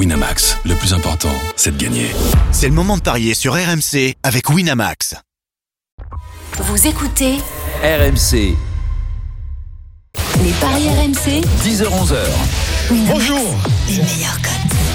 [0.00, 2.06] Winamax, le plus important, c'est de gagner.
[2.52, 5.14] C'est le moment de parier sur RMC avec Winamax.
[6.56, 7.36] Vous écoutez
[7.82, 8.56] RMC,
[10.42, 11.42] les paris RMC.
[11.64, 12.16] 10h-11h.
[12.90, 13.54] Winamax, Bonjour.
[13.88, 14.89] Les meilleurs cotes.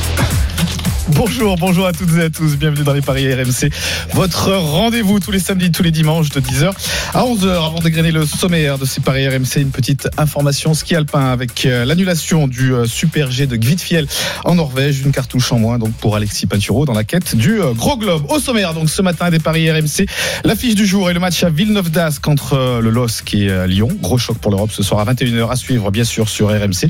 [1.09, 2.57] Bonjour, bonjour à toutes et à tous.
[2.57, 3.69] Bienvenue dans les Paris RMC.
[4.13, 6.71] Votre rendez-vous tous les samedis, tous les dimanches de 10h
[7.13, 7.47] à 11h.
[7.47, 11.85] Avant d'égrener le sommaire de ces Paris RMC, une petite information ski alpin avec euh,
[11.85, 14.07] l'annulation du euh, Super G de Gvidfjell
[14.45, 15.01] en Norvège.
[15.01, 18.23] Une cartouche en moins donc pour Alexis Pinturo dans la quête du euh, gros globe.
[18.29, 20.07] Au sommaire, donc ce matin des Paris RMC,
[20.43, 23.89] l'affiche du jour et le match à Villeneuve d'Ascq contre le LOSC et Lyon.
[24.01, 26.89] Gros choc pour l'Europe ce soir à 21h à suivre bien sûr sur RMC.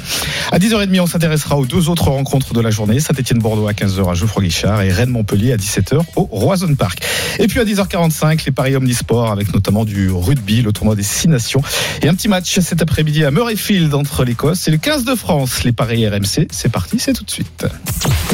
[0.54, 3.02] À 10h30, on s'intéressera aux deux autres rencontres de la journée.
[3.02, 7.00] Saint-Etienne-Bordeaux à 15h à Geoffroy-Guichard et Rennes-Montpellier à 17h au Roison Park.
[7.40, 11.28] Et puis à 10h45, les paris omnisports avec notamment du rugby, le tournoi des Six
[11.28, 11.62] Nations.
[12.02, 15.64] Et un petit match cet après-midi à Murrayfield entre l'Écosse et le 15 de France.
[15.64, 17.66] Les paris RMC, c'est parti, c'est tout de suite.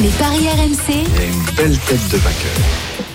[0.00, 1.04] Les paris RMC.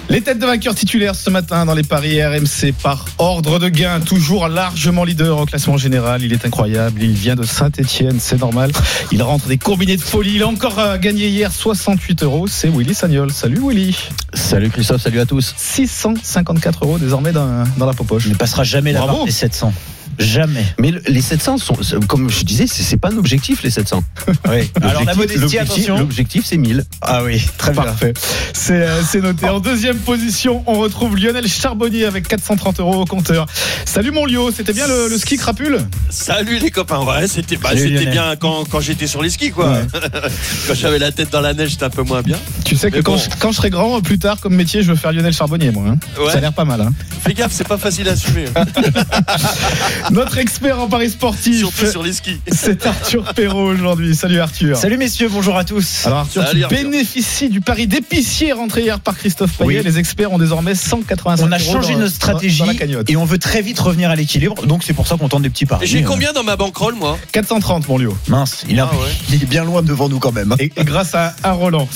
[0.09, 4.00] Les têtes de vainqueurs titulaires ce matin dans les paris RMC par ordre de gain,
[4.00, 6.23] toujours largement leader au classement général.
[6.23, 8.72] Il est incroyable, il vient de Saint-Etienne, c'est normal.
[9.11, 10.35] Il rentre des combinés de folie.
[10.35, 12.47] Il a encore euh, gagné hier 68 euros.
[12.47, 13.31] C'est Willy Sagnol.
[13.31, 13.97] Salut Willy.
[14.33, 15.53] Salut Christophe, salut à tous.
[15.58, 18.23] 654 euros désormais dans, dans la popoche.
[18.28, 19.73] Il ne passera jamais la barre des 700.
[20.19, 20.65] Jamais.
[20.79, 21.75] Mais le- les 700 sont,
[22.07, 24.03] comme je disais, c'est pas un objectif les 700.
[24.49, 24.69] Oui.
[24.81, 25.97] Alors la L'objectif- modestie, attention.
[25.97, 26.83] L'objectif c'est 1000.
[27.01, 27.83] Ah oui, très bien.
[27.83, 28.13] Parfait.
[28.53, 29.47] C'est euh, c'est noté.
[29.49, 33.45] En deuxième position, on retrouve Lionel Charbonnier avec 430 euros au compteur.
[33.85, 35.79] Salut mon Lio, c'était bien le, le ski crapule?
[36.09, 39.71] Salut les copains, ouais, c'était bah, bien quand, quand j'étais sur les skis quoi.
[39.71, 39.81] Ouais.
[40.67, 42.38] quand j'avais la tête dans la neige, c'était un peu moins bien.
[42.65, 44.95] Tu sais que quand, je, quand je serai grand, plus tard, comme métier, je veux
[44.97, 45.83] faire Lionel Charbonnier, moi.
[45.89, 45.97] hein.
[46.21, 46.31] Ouais.
[46.31, 46.81] Ça a l'air pas mal.
[46.81, 46.91] hein.
[47.23, 48.65] Fais gaffe, c'est pas facile à assumer, hein.
[50.11, 52.39] Notre expert en paris sportif, surtout sur les skis.
[52.52, 54.16] c'est Arthur Perrault aujourd'hui.
[54.16, 54.77] Salut Arthur.
[54.77, 56.05] Salut messieurs, bonjour à tous.
[56.05, 56.77] Alors Arthur, Salut, tu Arthur.
[56.83, 59.80] bénéficies du pari d'épicier rentré hier par Christophe Payet.
[59.80, 59.83] Oui.
[59.83, 63.09] Les experts ont désormais 185 on a changé dans- notre stratégie dans la cagnotte.
[63.09, 64.66] et on veut très vite revenir à l'équilibre.
[64.66, 65.85] Donc c'est pour ça qu'on tente des petits paris.
[65.88, 67.18] J'ai Euh, combien dans ma bankroll moi?
[67.34, 68.16] 430 mon Lio.
[68.29, 69.09] Mince, il, a- Ah ouais.
[69.29, 70.56] il est bien loin devant nous quand même.
[70.59, 71.88] Et, et grâce à, à Roland.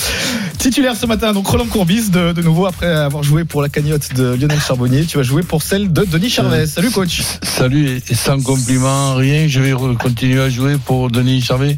[0.57, 4.13] Titulaire ce matin, donc Roland Courbis, de, de nouveau, après avoir joué pour la cagnotte
[4.13, 6.67] de Lionel Charbonnier, tu vas jouer pour celle de Denis Charvet.
[6.67, 7.21] Salut coach.
[7.41, 11.77] Salut et sans compliment, rien, je vais continuer à jouer pour Denis Charvet.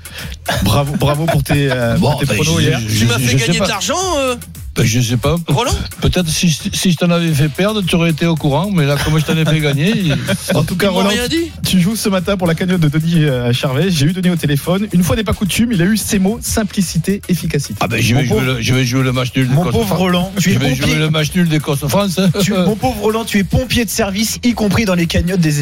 [0.64, 2.80] Bravo, bravo pour tes, euh, pour tes ben, pronos je- hier.
[2.88, 4.36] je- Tu m'as fait gagner de l'argent, euh,
[4.76, 5.36] Ben, je sais pas.
[5.48, 8.86] Roland Peut-être si, si je t'en avais fait perdre, tu aurais été au courant, mais
[8.88, 10.12] là, comme je t'en ai fait gagner,
[10.56, 13.24] En tout cas, Roland, rien dit tu joues ce matin pour la cagnotte de Denis
[13.26, 13.92] euh, Charvet.
[13.92, 14.88] J'ai eu Denis au téléphone.
[14.92, 17.76] Une fois n'est pas coutume, il a eu ces mots simplicité, efficacité.
[17.82, 19.58] ah ben, je, Mon vais jouer pauvre- le, je vais jouer le match nul Mon
[19.66, 19.74] d'Écosse.
[19.74, 22.18] pauvre Roland, tu es Je vais jouer le match nul d'Écosse-France.
[22.20, 22.30] hein.
[22.42, 25.54] tu- mon pauvre Roland, tu es pompier de service, y compris dans les cagnottes des,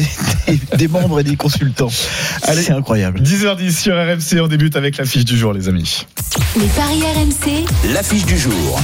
[0.46, 1.90] des, des membres et des consultants.
[2.44, 2.62] Allez.
[2.62, 3.20] C'est incroyable.
[3.20, 6.06] 10h10 sur RMC, on débute avec l'affiche du jour, les amis.
[6.54, 7.64] Les paris RMC.
[7.94, 8.78] L'affiche du jour.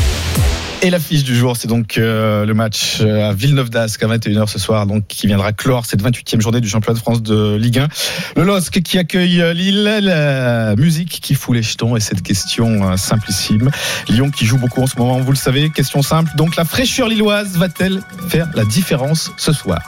[0.80, 4.46] Et l'affiche du jour, c'est donc euh, le match euh, à Villeneuve d'Ascq à 21h
[4.46, 7.80] ce soir, donc qui viendra clore cette 28e journée du championnat de France de Ligue
[7.80, 7.88] 1.
[8.36, 12.90] Le LOSC qui accueille euh, Lille, la musique qui fout les jetons et cette question
[12.90, 13.70] euh, simplissime.
[14.08, 16.30] Lyon qui joue beaucoup en ce moment, vous le savez, question simple.
[16.36, 19.80] Donc la fraîcheur lilloise va-t-elle faire la différence ce soir?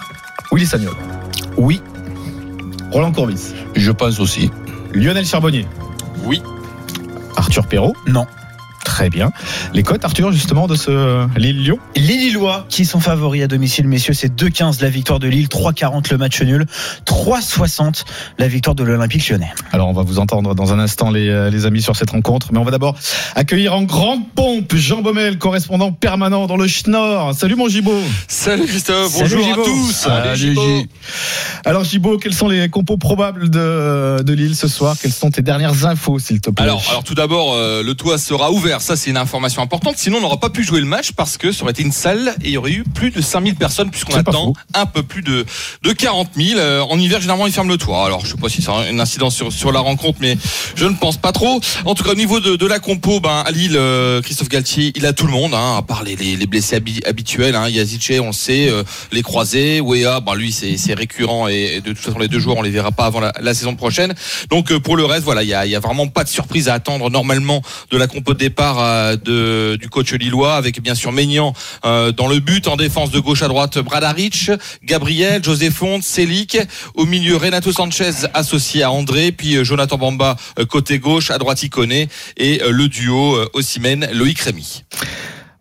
[0.53, 0.97] Willy Sagnol.
[1.57, 1.81] Oui.
[2.91, 3.55] Roland Courbis.
[3.75, 4.51] Je pense aussi.
[4.93, 5.67] Lionel Charbonnier.
[6.25, 6.43] Oui.
[7.37, 7.97] Arthur Perrault?
[8.07, 8.27] Non.
[8.85, 9.31] Très bien.
[9.75, 14.15] Les cotes, Arthur, justement, de ce Lille-Lyon Les Lillois qui sont favoris à domicile, messieurs,
[14.15, 16.67] c'est 2,15 la victoire de Lille, 3,40 le match nul,
[17.07, 18.05] 3,60
[18.39, 19.51] la victoire de l'Olympique lyonnais.
[19.73, 22.49] Alors on va vous entendre dans un instant les, euh, les amis sur cette rencontre,
[22.53, 22.97] mais on va d'abord
[23.35, 27.35] accueillir en grande pompe Jean Baumel, correspondant permanent dans le Schnorr.
[27.35, 28.01] Salut mon Gibaud.
[28.29, 29.61] Salut Christophe, bonjour Gibo.
[29.61, 29.93] à tous.
[29.93, 30.61] Salut, Gibo.
[30.63, 30.89] J.
[31.65, 34.97] Alors Gibaud, quels sont les compos probables de, de Lille ce soir?
[35.01, 36.65] Quelles sont tes dernières infos s'il te plaît?
[36.65, 38.70] Alors, alors tout d'abord, euh, le toit sera ouvert.
[38.79, 39.97] Ça, c'est une information importante.
[39.99, 42.35] Sinon, on n'aura pas pu jouer le match parce que ça aurait été une salle
[42.43, 45.45] et il y aurait eu plus de 5000 personnes puisqu'on attend un peu plus de,
[45.83, 46.59] de 40 000.
[46.61, 48.05] Euh, en hiver, généralement, ils ferment le toit.
[48.07, 50.37] Alors, je sais pas si ça a une incidence sur, sur la rencontre, mais
[50.77, 51.61] je ne pense pas trop.
[51.85, 54.93] En tout cas, au niveau de, de la compo, ben, à Lille, euh, Christophe Galtier,
[54.95, 57.55] il a tout le monde, hein, à part les, les, les blessés habi- habituels.
[57.57, 58.83] Hein, Yazice, on le sait, euh,
[59.13, 59.81] les croisés.
[59.81, 62.63] Wea, ben, lui, c'est c'est récurrent et, et de toute façon, les deux joueurs, on
[62.63, 64.15] les verra pas avant la, la saison prochaine.
[64.51, 66.29] Donc, euh, pour le reste, voilà, il y a, il y a vraiment pas de
[66.29, 70.83] surprise à attendre normalement de la compo de départ euh, de, du coach lillois, avec
[70.83, 71.55] bien sûr Maignan
[71.85, 74.51] euh, dans le but, en défense de gauche à droite, Bradaric,
[74.85, 76.59] Gabriel, José Font, Selic,
[76.95, 80.37] au milieu Renato Sanchez associé à André, puis euh, Jonathan Bamba
[80.69, 84.85] côté gauche, à droite Iconé, et le duo Osimhen, Loïc Rémy.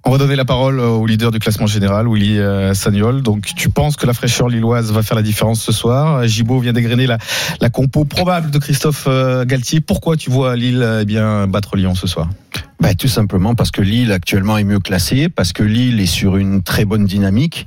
[0.06, 2.40] On va donner la parole au leader du classement général, Willy
[2.74, 3.22] Sagnol.
[3.22, 6.26] Donc, tu penses que la fraîcheur lilloise va faire la différence ce soir?
[6.26, 7.18] Gibaud vient dégrainer la,
[7.60, 9.08] la compo probable de Christophe
[9.46, 9.82] Galtier.
[9.82, 12.30] Pourquoi tu vois Lille eh bien battre Lyon ce soir?
[12.80, 16.38] Bah, tout simplement parce que Lille actuellement est mieux classé, parce que Lille est sur
[16.38, 17.66] une très bonne dynamique,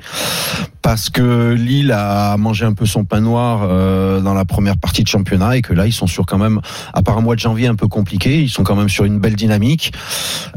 [0.80, 5.02] parce que Lille a mangé un peu son pain noir euh, dans la première partie
[5.02, 6.60] de championnat et que là ils sont sur quand même,
[6.92, 9.20] à part un mois de janvier un peu compliqué, ils sont quand même sur une
[9.20, 9.92] belle dynamique.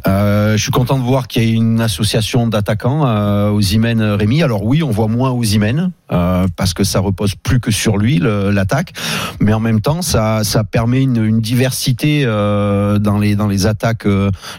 [0.08, 4.02] Euh, je suis content de voir qu'il y a une association d'attaquants euh, aux Imen
[4.02, 4.42] Rémi.
[4.42, 7.98] Alors oui, on voit moins aux Imen euh, parce que ça repose plus que sur
[7.98, 8.94] lui l'attaque,
[9.40, 13.68] mais en même temps ça, ça permet une, une diversité euh, dans les dans les
[13.68, 14.08] attaques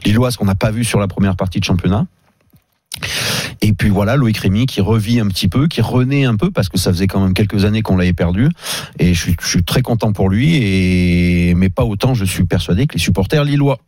[0.04, 2.06] lilloises qu'on n'a pas vu sur la première partie de championnat.
[3.62, 6.68] Et puis voilà, Loïc Rémy qui revit un petit peu, qui renaît un peu parce
[6.68, 8.48] que ça faisait quand même quelques années qu'on l'avait perdu.
[8.98, 11.54] Et je suis, très content pour lui.
[11.56, 13.78] Mais pas autant, je suis persuadé que les supporters lillois.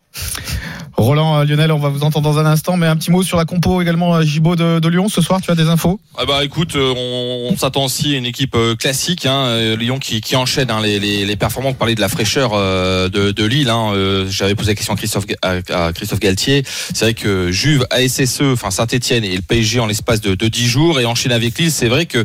[0.98, 3.36] Roland, euh, Lionel, on va vous entendre dans un instant, mais un petit mot sur
[3.36, 5.40] la compo également à Gibaud de, de Lyon ce soir.
[5.40, 6.00] Tu as des infos?
[6.16, 9.76] Ah bah écoute, euh, on, on s'attend aussi à une équipe euh, classique, hein, euh,
[9.76, 11.74] Lyon qui, enchaîne hein, les, performances.
[11.74, 13.70] Parler de la fraîcheur euh, de, Lille.
[13.70, 16.64] Hein, euh, J'avais posé la question à Christophe, Galtier.
[16.66, 20.66] C'est vrai que Juve, ASSE, enfin Saint-Etienne et le PSG en l'espace de, de 10
[20.66, 22.24] jours et enchaîner avec Lille, c'est vrai que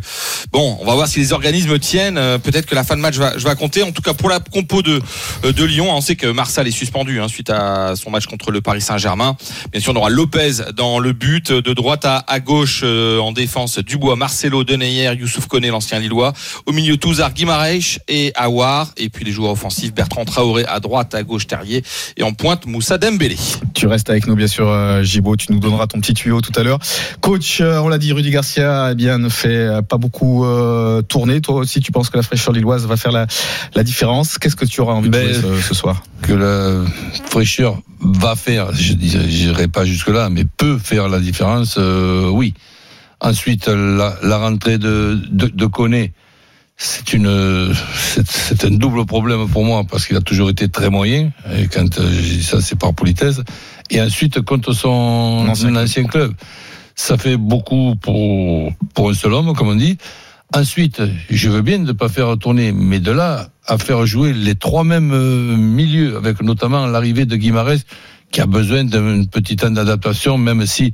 [0.52, 2.18] bon, on va voir si les organismes tiennent.
[2.18, 3.84] Euh, Peut-être que la fin de match va, compter.
[3.84, 5.02] En tout cas pour la compo de,
[5.46, 8.62] euh, de Lyon, on sait que Marsal est suspendu suite à son match contre le
[8.64, 9.36] Paris Saint-Germain.
[9.72, 13.32] Bien sûr, on aura Lopez dans le but, de droite à, à gauche euh, en
[13.32, 16.34] défense, Dubois, Marcelo, Deneyer, Youssouf Koné, l'ancien Lillois.
[16.66, 18.92] Au milieu, Touzard, Guimarães et Awar.
[18.98, 21.84] Et puis les joueurs offensifs, Bertrand Traoré à droite, à gauche, Terrier.
[22.18, 23.36] Et en pointe, Moussa Dembélé.
[23.74, 25.36] Tu restes avec nous, bien sûr, euh, Gibaud.
[25.36, 26.80] Tu nous donneras ton petit tuyau tout à l'heure.
[27.22, 31.42] Coach, euh, on l'a dit, Rudy Garcia, eh bien, ne fait pas beaucoup euh, tourner.
[31.42, 33.28] Toi aussi, tu penses que la fraîcheur lilloise va faire la,
[33.76, 34.38] la différence.
[34.38, 36.04] Qu'est-ce que tu auras envie Ben, de jouer ce, ce soir?
[36.22, 36.86] que la
[37.30, 42.54] fraîcheur va faire, je dirais pas jusque là, mais peut faire la différence, euh, oui.
[43.20, 46.12] Ensuite, la, la rentrée de, de, de Koné,
[46.76, 51.32] c'est une, c'est- un double problème pour moi parce qu'il a toujours été très moyen.
[51.56, 53.40] Et quand euh, je dis ça, c'est par politesse.
[53.90, 56.30] Et ensuite, contre son Ancien ancien, club.
[56.30, 56.34] club,
[56.96, 59.98] ça fait beaucoup pour pour un seul homme, comme on dit.
[60.54, 64.56] Ensuite, je veux bien ne pas faire tourner, mais de là à faire jouer les
[64.56, 67.84] trois mêmes euh, milieux, avec notamment l'arrivée de Guimarães,
[68.34, 70.92] qui a besoin d'un petit temps d'adaptation, même si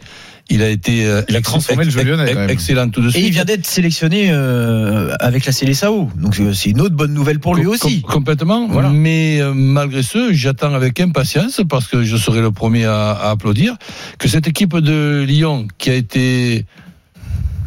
[0.52, 2.50] il a été euh, Il a transformé le jeu lyonnais, ex- quand même.
[2.50, 3.24] excellent tout de suite.
[3.24, 6.10] Et il vient d'être sélectionné euh, avec la Célessao.
[6.18, 8.02] Donc euh, c'est une autre bonne nouvelle pour lui Com- aussi.
[8.02, 8.68] com- complètement.
[8.68, 8.90] Voilà.
[8.90, 13.30] Mais euh, malgré ce, j'attends avec impatience, parce que je serai le premier à, à
[13.32, 13.78] applaudir,
[14.18, 16.66] que cette équipe de Lyon, qui a été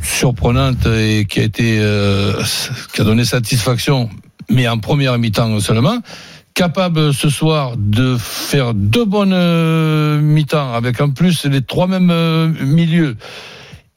[0.02, 2.32] surprenante et qui a été euh,
[2.94, 4.10] qui a donné satisfaction,
[4.50, 5.98] mais en première mi-temps seulement,
[6.54, 12.10] capable ce soir de faire deux bonnes euh, mi-temps avec en plus les trois mêmes
[12.10, 13.16] euh, milieux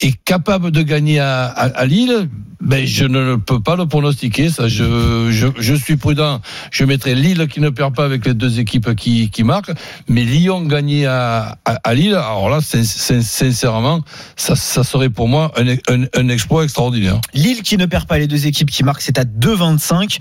[0.00, 2.28] et capable de gagner à, à, à Lille,
[2.60, 4.48] ben je ne peux pas le pronostiquer.
[4.50, 6.40] Ça, je, je, je suis prudent.
[6.70, 9.72] Je mettrai Lille qui ne perd pas avec les deux équipes qui, qui marquent,
[10.08, 12.14] mais Lyon gagner à, à, Lille.
[12.14, 14.02] Alors là, sin- sin- sincèrement,
[14.36, 17.20] ça, ça serait pour moi un, un, un exploit extraordinaire.
[17.34, 20.18] Lille qui ne perd pas les deux équipes qui marquent, c'est à 2,25.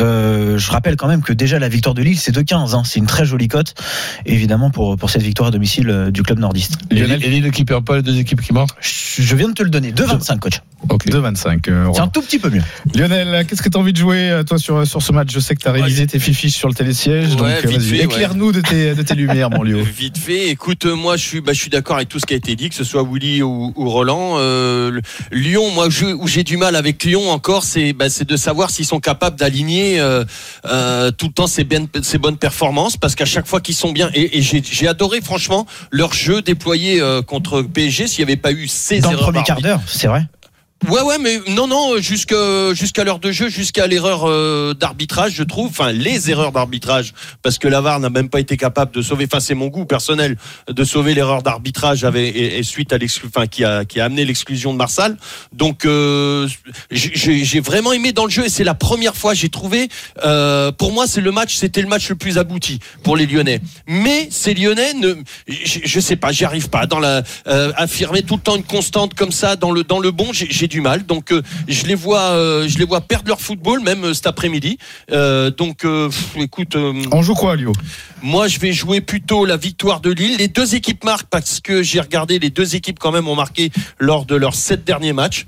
[0.00, 2.74] Euh, je rappelle quand même que déjà la victoire de Lille, c'est 2,15.
[2.74, 2.82] Hein.
[2.84, 3.74] C'est une très jolie cote,
[4.26, 6.78] évidemment, pour, pour cette victoire à domicile euh, du club nordiste.
[6.90, 8.76] Et Lille, et Lille qui perd pas les deux équipes qui marquent?
[9.22, 10.60] Je viens de te le donner, 2,25 coach.
[10.90, 11.06] Ok.
[11.06, 11.68] 2,25.
[11.70, 12.62] euh, C'est un tout petit peu mieux.
[12.94, 15.28] Lionel, qu'est-ce que tu as envie de jouer, euh, toi, sur, sur ce match?
[15.32, 17.30] Je sais que tu as révisé tes fichiches sur le télésiège.
[17.34, 18.04] Ouais, donc, euh, vas-y, ouais.
[18.04, 19.82] éclaire-nous de tes, de tes lumières, mon Léo.
[19.96, 22.34] Vite fait, écoute, euh, moi je suis, bah, je suis d'accord avec tout ce qui
[22.34, 24.34] a été dit, que ce soit Willy ou, ou Roland.
[24.38, 25.00] Euh,
[25.32, 28.70] Lyon, moi je- où j'ai du mal avec Lyon encore, c'est bah, c'est de savoir
[28.70, 30.24] s'ils sont capables d'aligner euh,
[30.66, 33.92] euh, tout le temps ces, ben- ces bonnes performances, parce qu'à chaque fois qu'ils sont
[33.92, 38.30] bien, et, et j'ai j'ai adoré franchement leur jeu déployé euh, contre PSG, s'il n'y
[38.30, 40.26] avait pas eu ces Dans le premier quart d'heure, c'est vrai.
[40.90, 42.34] Ouais, ouais, mais non, non, jusque-
[42.74, 47.58] jusqu'à l'heure de jeu, jusqu'à l'erreur euh, d'arbitrage, je trouve, enfin les erreurs d'arbitrage, parce
[47.58, 50.36] que Lavar n'a même pas été capable de sauver, enfin c'est mon goût personnel,
[50.68, 55.16] de sauver l'erreur d'arbitrage et, suite à l'exclu, enfin qui a amené l'exclusion de Marsal.
[55.54, 56.46] Donc euh,
[56.90, 59.88] j'ai- vraiment aimé dans le jeu et c'est la première fois j'ai trouvé,
[60.26, 63.60] euh, pour moi c'est le match, c'était le match le plus abouti pour les Lyonnais.
[63.86, 65.14] Mais ces Lyonnais, ne,
[65.48, 68.64] je, je sais pas, j'y arrive pas dans la euh, affirmer tout le temps une
[68.64, 70.30] constante comme ça dans le bon,
[70.64, 71.04] j'ai du mal.
[71.04, 74.26] Donc euh, je les vois, euh, je les vois perdre leur football même euh, cet
[74.26, 74.78] après-midi.
[75.58, 76.76] Donc pff, écoute,
[77.12, 77.72] On joue quoi, Léo
[78.24, 80.38] moi je vais jouer plutôt la victoire de Lille.
[80.38, 83.70] Les deux équipes marquent parce que j'ai regardé, les deux équipes quand même ont marqué
[83.98, 85.46] lors de leurs sept derniers matchs.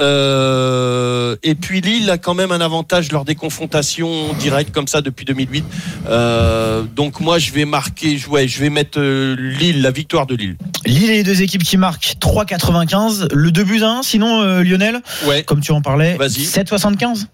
[0.00, 5.02] Euh, et puis Lille a quand même un avantage lors des confrontations directes comme ça
[5.02, 5.64] depuis 2008.
[6.08, 10.56] Euh, donc moi je vais marquer, ouais, je vais mettre Lille, la victoire de Lille.
[10.86, 13.28] Lille et les deux équipes qui marquent 3,95.
[13.34, 15.42] Le 2 buts à 1, sinon euh, Lionel, Ouais.
[15.42, 16.44] comme tu en parlais, Vas-y.
[16.44, 17.26] 7,75.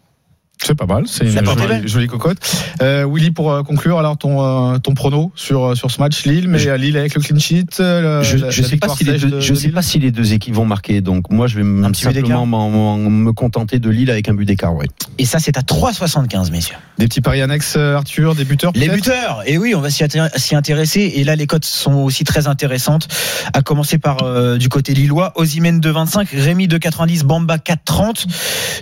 [0.62, 2.38] C'est pas mal, c'est une jolie, cocotte.
[2.82, 6.48] Euh, Willy, pour euh, conclure, alors ton, euh, ton prono sur, sur ce match, Lille,
[6.48, 7.66] mais Je- euh, Lille avec le clean sheet.
[7.78, 10.10] Je, la sais pas si les deux, de- je de sais Lille pas si les
[10.10, 11.00] deux équipes vont marquer.
[11.00, 14.74] Donc moi, je vais Un simplement me contenter de Lille avec un but d'écart.
[14.74, 14.86] Ouais.
[15.18, 16.76] Et ça, c'est à 3,75, messieurs.
[16.98, 21.12] Des petits paris annexes, Arthur, des buteurs Les buteurs, et oui, on va s'y intéresser.
[21.16, 23.08] Et là, les cotes sont aussi très intéressantes.
[23.54, 28.26] À commencer par euh, du côté lillois, Osimhen 2,25, Rémi 2,90, Bamba 4,30.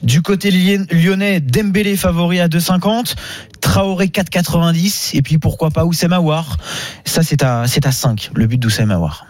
[0.03, 3.15] Du côté lyonnais, Dembélé favori à 2,50,
[3.61, 5.11] Traoré 4,90.
[5.15, 6.57] Et puis pourquoi pas Oussem Aouar.
[7.05, 9.27] Ça, c'est à, c'est à 5, le but d'Oussem Aouar.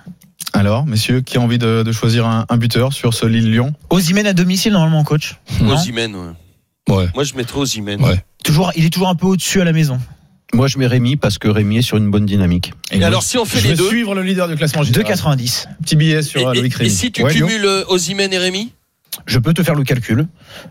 [0.53, 3.75] Alors, messieurs, qui a envie de, de choisir un, un buteur sur ce Lille-Lyon?
[3.91, 5.35] Osimhen à domicile, normalement, coach.
[5.69, 6.95] Osimhen, ouais.
[6.97, 7.09] Ouais.
[7.13, 8.01] Moi, je mettrais Osimhen.
[8.01, 8.23] Ouais.
[8.45, 9.99] Toujours, il est toujours un peu au-dessus à la maison.
[10.55, 12.73] Moi, je mets Rémi parce que Rémi est sur une bonne dynamique.
[12.93, 15.13] Et alors, si on fait je les vais deux, suivre le leader du classement général.
[15.13, 15.67] 2,90.
[15.83, 18.39] Petit billet sur et, euh, et- Loïc et si tu Ouais, cumules euh, Osimhen et
[18.39, 18.73] Rémi?
[19.27, 20.27] Je peux te faire le calcul.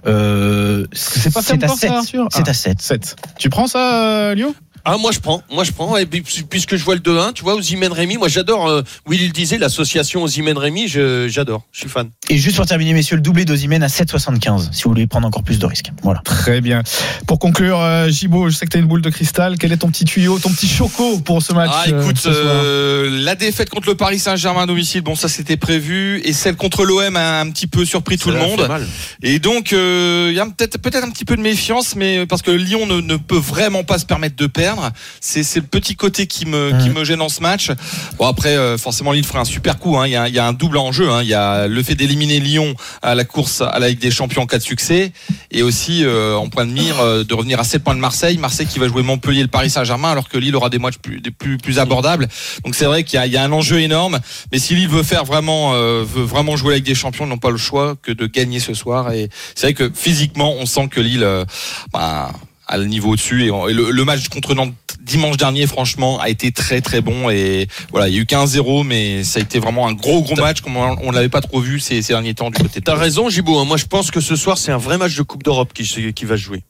[0.05, 1.91] Euh, C'est pas c'est à encore, ça, 7.
[1.91, 2.51] Arthur C'est Ah.
[2.51, 2.81] à 7.
[2.81, 3.15] 7.
[3.39, 4.53] Tu prends ça, euh, Lyon?
[4.89, 5.97] Ah, moi je prends, moi je prends.
[5.97, 9.27] Et puis, puisque je vois le 2-1, tu vois, Osimhen Rémi, moi j'adore, euh, Willy
[9.27, 12.09] le disait, l'association Osimhen Rémi, je- j'adore, je suis fan.
[12.29, 15.43] Et juste pour terminer, messieurs, le doublé d'Ozimène à 7,75 si vous voulez prendre encore
[15.43, 15.91] plus de risques.
[16.03, 16.21] Voilà.
[16.23, 16.83] Très bien.
[17.27, 19.57] Pour conclure, euh, Gibo, je sais que tu as une boule de cristal.
[19.59, 23.09] Quel est ton petit tuyau, ton petit choco pour ce match Ah euh, écoute, euh,
[23.23, 26.85] la défaite contre le Paris Saint-Germain à domicile, bon ça c'était prévu, et celle contre
[26.85, 28.65] l'OM a un petit peu surpris tout le monde.
[28.67, 28.85] mal.
[29.21, 32.51] Et donc euh, il y a peut-être un petit peu de méfiance, mais parce que
[32.51, 34.76] Lyon ne, ne peut vraiment pas se permettre de perdre.
[35.21, 36.93] C'est c'est le petit côté qui me qui Ouais.
[36.93, 37.71] me gêne dans ce match.
[38.17, 39.97] Bon après euh, forcément Lille ferait un super coup.
[39.97, 40.07] hein.
[40.07, 41.09] Il y, a, il y a un double enjeu.
[41.11, 41.21] hein.
[41.23, 44.43] Il y a le fait d'éliminer Lyon à la course à la Ligue des Champions
[44.43, 45.11] en cas de succès,
[45.51, 48.37] et aussi euh, en point de mire euh, de revenir à 7 points de Marseille.
[48.37, 50.97] Marseille qui va jouer Montpellier, et le Paris Saint-Germain, alors que Lille aura des matchs
[50.97, 52.27] plus des plus plus abordables.
[52.63, 54.19] Donc c'est vrai qu'il y a, il y a un enjeu énorme.
[54.51, 57.29] Mais si Lille veut faire vraiment euh, veut vraiment jouer la Ligue des Champions, ils
[57.29, 59.11] n'ont pas le choix que de gagner ce soir.
[59.11, 61.45] Et c'est vrai que physiquement, on sent que Lille euh,
[61.93, 62.31] bah,
[62.67, 63.45] a le niveau au-dessus.
[63.45, 67.29] Et, le, le match contre Nantes dimanche dernier, franchement, a été très très bon.
[67.29, 70.35] Et voilà, il y a eu 15-0, mais ça a été vraiment un gros gros
[70.35, 72.95] match comme on, on l'avait pas trop vu ces, ces derniers temps du côté T'as
[72.95, 73.57] raison, Gibo.
[73.59, 73.65] hein.
[73.65, 76.25] Moi je pense que ce soir c'est un vrai match de Coupe d'Europe qui, qui
[76.25, 76.61] va se jouer.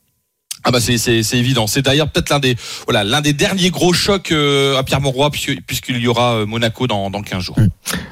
[0.63, 1.66] Ah bah c'est c'est c'est évident.
[1.68, 5.30] C'est d'ailleurs peut-être l'un des voilà l'un des derniers gros chocs euh, à Pierre Mauroy
[5.66, 7.56] puisqu'il y aura euh, Monaco dans dans 15 jours.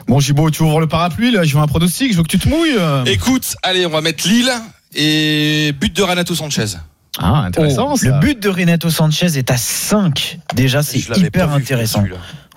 [0.08, 2.40] Bon, Gibo, tu ouvres le parapluie, là, je veux un pronostic, je veux que tu
[2.40, 2.76] te mouilles.
[2.78, 3.04] euh.
[3.06, 4.52] Écoute, allez, on va mettre Lille
[4.96, 6.66] et but de Renato Sanchez.
[7.20, 8.08] Ah, intéressant, Oh, ça.
[8.08, 10.40] le but de Renato Sanchez est à 5.
[10.56, 12.04] Déjà, c'est hyper vu, intéressant.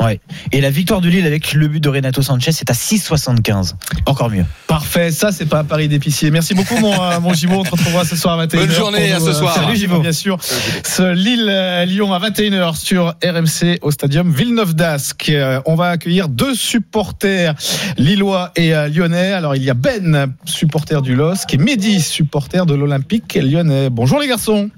[0.00, 0.20] Ouais.
[0.52, 3.74] Et la victoire de Lille avec le but de Renato Sanchez, c'est à 6,75.
[4.06, 4.44] Encore mieux.
[4.66, 6.30] Parfait, ça c'est pas un pari d'épicier.
[6.30, 8.56] Merci beaucoup mon, euh, mon Gibo, on te retrouvera ce soir à 21h.
[8.66, 9.54] Bonne journée, à ce euh, soir.
[9.54, 9.88] Salut.
[10.00, 15.30] Bien sûr, ce Lille-Lyon à 21h sur RMC au stadium Villeneuve d'Ascq.
[15.30, 17.54] Euh, On va accueillir deux supporters
[17.96, 19.32] lillois et euh, lyonnais.
[19.32, 23.90] Alors il y a Ben, supporter du LOSC, et Mehdi, supporter de l'Olympique lyonnais.
[23.90, 24.70] Bonjour les garçons.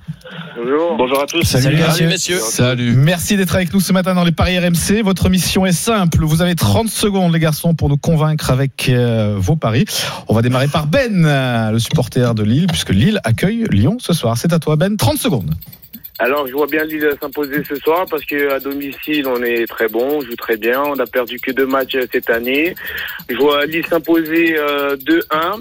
[0.56, 0.96] Bonjour.
[0.96, 1.42] Bonjour à tous.
[1.42, 2.08] Salut, Salut messieurs.
[2.08, 2.38] messieurs.
[2.38, 2.92] Salut.
[2.92, 5.02] Merci d'être avec nous ce matin dans les Paris RMC.
[5.10, 6.18] Votre mission est simple.
[6.22, 9.84] Vous avez 30 secondes, les garçons, pour nous convaincre avec euh, vos paris.
[10.28, 14.12] On va démarrer par Ben, euh, le supporter de Lille, puisque Lille accueille Lyon ce
[14.12, 14.38] soir.
[14.38, 14.96] C'est à toi, Ben.
[14.96, 15.50] 30 secondes.
[16.20, 20.18] Alors, je vois bien Lille s'imposer ce soir parce qu'à domicile, on est très bon,
[20.18, 20.80] on joue très bien.
[20.80, 22.76] On a perdu que deux matchs euh, cette année.
[23.28, 25.60] Je vois Lille s'imposer euh, 2-1.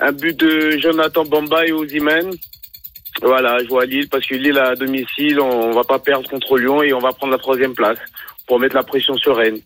[0.00, 2.32] Un but de Jonathan Bamba et Ozymen.
[3.22, 6.82] Voilà, je vois Lille parce que Lille à domicile, on va pas perdre contre Lyon
[6.82, 7.98] et on va prendre la troisième place
[8.50, 9.60] pour mettre la pression sur Rennes.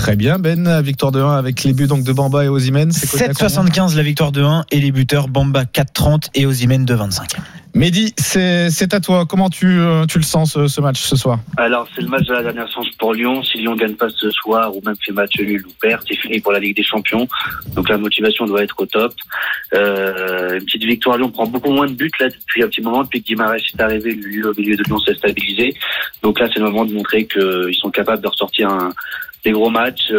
[0.00, 0.80] Très bien, Ben.
[0.80, 4.42] Victoire de 1 avec les buts donc de Bamba et combien 7,75 la victoire de
[4.42, 7.36] 1 et les buteurs Bamba 4,30 et Ozymen 2,25.
[7.74, 9.26] Mehdi, c'est c'est à toi.
[9.28, 11.38] Comment tu, euh, tu le sens ce, ce match ce soir?
[11.58, 13.42] Alors, c'est le match de la dernière chance pour Lyon.
[13.44, 16.40] Si Lyon gagne pas ce soir ou même fait match nul ou perd, c'est fini
[16.40, 17.28] pour la Ligue des Champions.
[17.74, 19.12] Donc la motivation doit être au top.
[19.74, 23.02] Euh, une petite victoire, Lyon prend beaucoup moins de buts là depuis un petit moment.
[23.02, 25.74] Depuis que Guimarães est arrivé, le milieu de Lyon s'est stabilisé.
[26.22, 28.90] Donc là, c'est le moment de montrer qu'ils sont capables de ressortir un,
[29.44, 30.12] des gros matchs.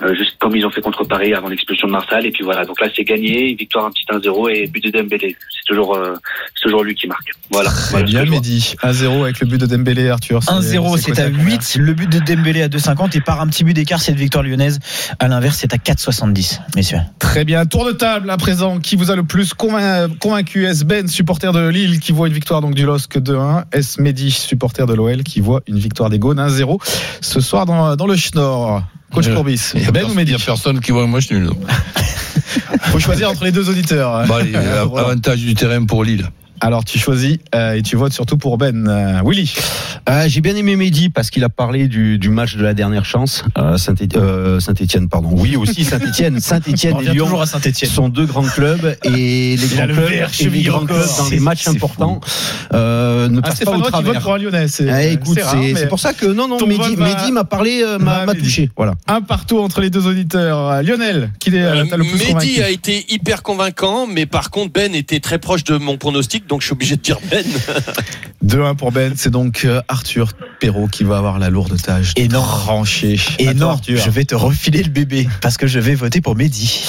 [0.00, 2.64] Euh, juste comme ils ont fait contre Paris avant l'expulsion de Marsal et puis voilà
[2.64, 6.14] donc là c'est gagné victoire un petit 1-0 et but de Dembélé c'est toujours euh,
[6.54, 8.24] c'est toujours lui qui marque voilà, Très voilà bien.
[8.24, 8.74] Mehdi.
[8.82, 10.40] 1-0 avec le but de Dembélé, Arthur.
[10.40, 11.76] 1-0, c'est à combien 8.
[11.78, 14.78] Le but de Dembélé à 2,50 et par un petit but d'écart, cette victoire lyonnaise.
[15.18, 17.00] À l'inverse, c'est à 4,70, messieurs.
[17.18, 17.66] Très bien.
[17.66, 18.78] Tour de table à présent.
[18.80, 20.64] Qui vous a le plus convain- convaincu?
[20.64, 24.30] Est-ce Ben, supporter de Lille, qui voit une victoire donc du LOSC 2-1 Est-ce Mehdi,
[24.30, 26.78] supporter de l'OL, qui voit une victoire des Gaunes 1-0
[27.20, 28.82] ce soir dans, dans le Schnorr?
[29.12, 31.30] Coach Euh, Courbis, Il y a Ben ou il Mehdi personne qui voit un match
[31.30, 31.50] nul.
[32.90, 34.26] faut choisir entre les deux auditeurs.
[34.26, 36.28] Bah, allez, avantage du terrain pour Lille.
[36.64, 38.86] Alors tu choisis euh, et tu votes surtout pour Ben.
[38.88, 39.52] Euh, Willy.
[40.08, 43.04] Euh, J'ai bien aimé Mehdi parce qu'il a parlé du, du match de la dernière
[43.04, 43.44] chance.
[43.58, 45.30] Euh, Saint-Etienne, pardon.
[45.32, 46.38] Oui, aussi Saint-Etienne.
[46.40, 47.28] Saint-Etienne et Lyon
[47.92, 51.30] sont deux grands clubs et les grands le clubs, et les grands clubs dans les
[51.38, 52.20] C'est- matchs importants
[52.74, 54.22] euh, ne Ah, passent pas au qui vote travers.
[54.22, 54.68] pour un Lyonnais.
[54.68, 58.24] C'est Eh, écoute, rare, c'est mais c'est pour ça que non, Mehdi, m'a parlé, m'a
[58.34, 58.70] touché.
[58.76, 58.94] Voilà.
[59.08, 60.80] un partout entre les deux auditeurs.
[60.84, 64.72] Lionel, qui est euh, le plus Mehdi convaincu a été hyper convaincant, mais par contre
[64.72, 67.42] Ben était très proche de mon pronostic, donc je suis obligé de dire Ben.
[68.44, 69.14] 2-1 pour Ben.
[69.16, 70.32] C'est donc euh, Arthur
[70.62, 72.12] Perrault qui va avoir la lourde tâche.
[72.14, 72.44] Et non.
[73.40, 76.84] Et non, je vais te refiler le bébé parce que je vais voter pour Mehdi.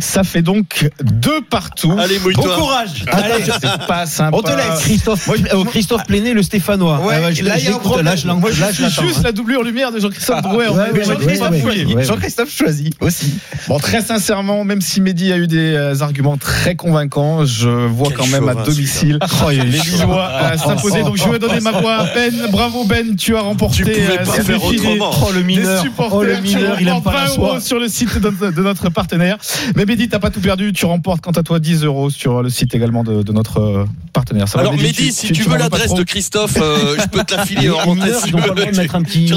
[0.00, 1.94] Ça fait donc deux partout.
[1.98, 2.56] Allez, Bon mouille-toi.
[2.56, 3.04] courage.
[3.12, 4.34] Allez, c'est pas sympa.
[4.34, 4.80] On te laisse.
[4.80, 7.00] Christophe, euh, Christophe Plenet, le Stéphanois.
[7.00, 8.06] Ouais, Ah bah, je- là, il y a un problème.
[8.06, 9.22] Là, je Moi, je là, je suis juste hein.
[9.24, 10.68] la doublure lumière de Jean-Christophe Drouet.
[10.68, 11.94] ouais, Mais ouais, Jean-Christophe ouais, ouais, Fouilly.
[11.96, 12.04] ouais.
[12.04, 13.34] Jean-Christophe choisit aussi.
[13.68, 18.08] Bon, très sincèrement, même si Mehdi a eu des euh, arguments très convaincants, je vois
[18.08, 19.18] Quel quand même à domicile
[19.50, 21.02] les Lillois euh, s'imposer.
[21.02, 22.32] Donc je vais donner ma voix à Ben.
[22.50, 25.10] Bravo Ben, tu as remporté Tu pouvais euh, pas faire autrement.
[25.22, 26.18] Oh le des mineur, supporters.
[26.18, 27.60] oh le mineur, il aime pas la 20 euros soie.
[27.60, 29.36] sur le site de notre, de notre partenaire.
[29.76, 30.72] Mais Mehdi, t'as pas tout perdu.
[30.72, 33.84] Tu remportes quant à toi 10 euros sur le site également de, de notre euh,
[34.12, 34.48] partenaire.
[34.48, 37.70] Ça Alors Mehdi, si tu, veux l'adresse de Christophe, euh, je peux te la filer
[37.70, 39.30] en si ils n'ont pas le droit de tu- mettre un petit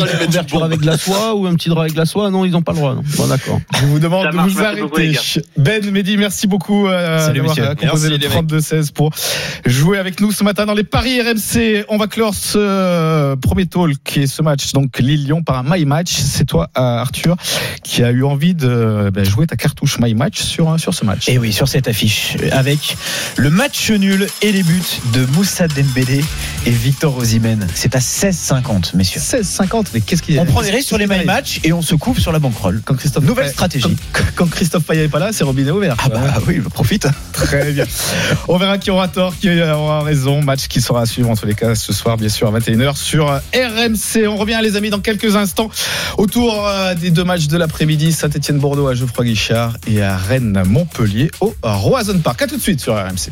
[0.51, 0.63] bombe.
[0.63, 2.29] avec de la soie ou un petit drap avec de la soie?
[2.29, 2.95] Non, ils n'ont pas le droit.
[3.17, 3.59] Bon, d'accord.
[3.79, 5.17] Je vous demande de vous arrêter.
[5.57, 9.11] Ben, Mehdi, merci beaucoup Salut, d'avoir composé le les 32-16 pour
[9.65, 11.85] jouer avec nous ce matin dans les Paris RMC.
[11.89, 15.85] On va clore ce premier talk qui est ce match, donc Lille-Lyon par un My
[15.85, 16.11] Match.
[16.13, 17.35] C'est toi, euh, Arthur,
[17.83, 21.05] qui a eu envie de ben, jouer ta cartouche My Match sur, euh, sur ce
[21.05, 21.27] match.
[21.29, 22.95] Et oui, sur cette affiche, avec
[23.37, 24.81] le match nul et les buts
[25.13, 26.23] de Moussa Dembélé
[26.65, 27.67] et Victor Osimhen.
[27.73, 29.21] C'est à 16,50, messieurs.
[29.21, 31.73] 16-50, mais qu'est-ce qu'il y a On prend les risques sur les My Match et
[31.73, 32.81] on se coupe sur la banquerolle.
[32.85, 33.95] Quand Christophe Nouvelle Payet- stratégie.
[34.13, 35.95] Quand, quand Christophe Payet n'est pas là, c'est robinet ouvert.
[35.99, 37.07] Ah bah oui, profite.
[37.33, 37.85] Très bien.
[38.47, 40.41] On verra qui aura tort, qui aura raison.
[40.41, 42.95] Match qui sera à suivre en tous les cas ce soir, bien sûr, à 21h
[42.97, 44.27] sur RMC.
[44.27, 45.69] On revient, les amis, dans quelques instants
[46.17, 48.11] autour euh, des deux matchs de l'après-midi.
[48.11, 52.41] Saint-Etienne-Bordeaux à Geoffroy Guichard et à Rennes-Montpellier au Roison Park.
[52.41, 53.31] À tout de suite sur RMC.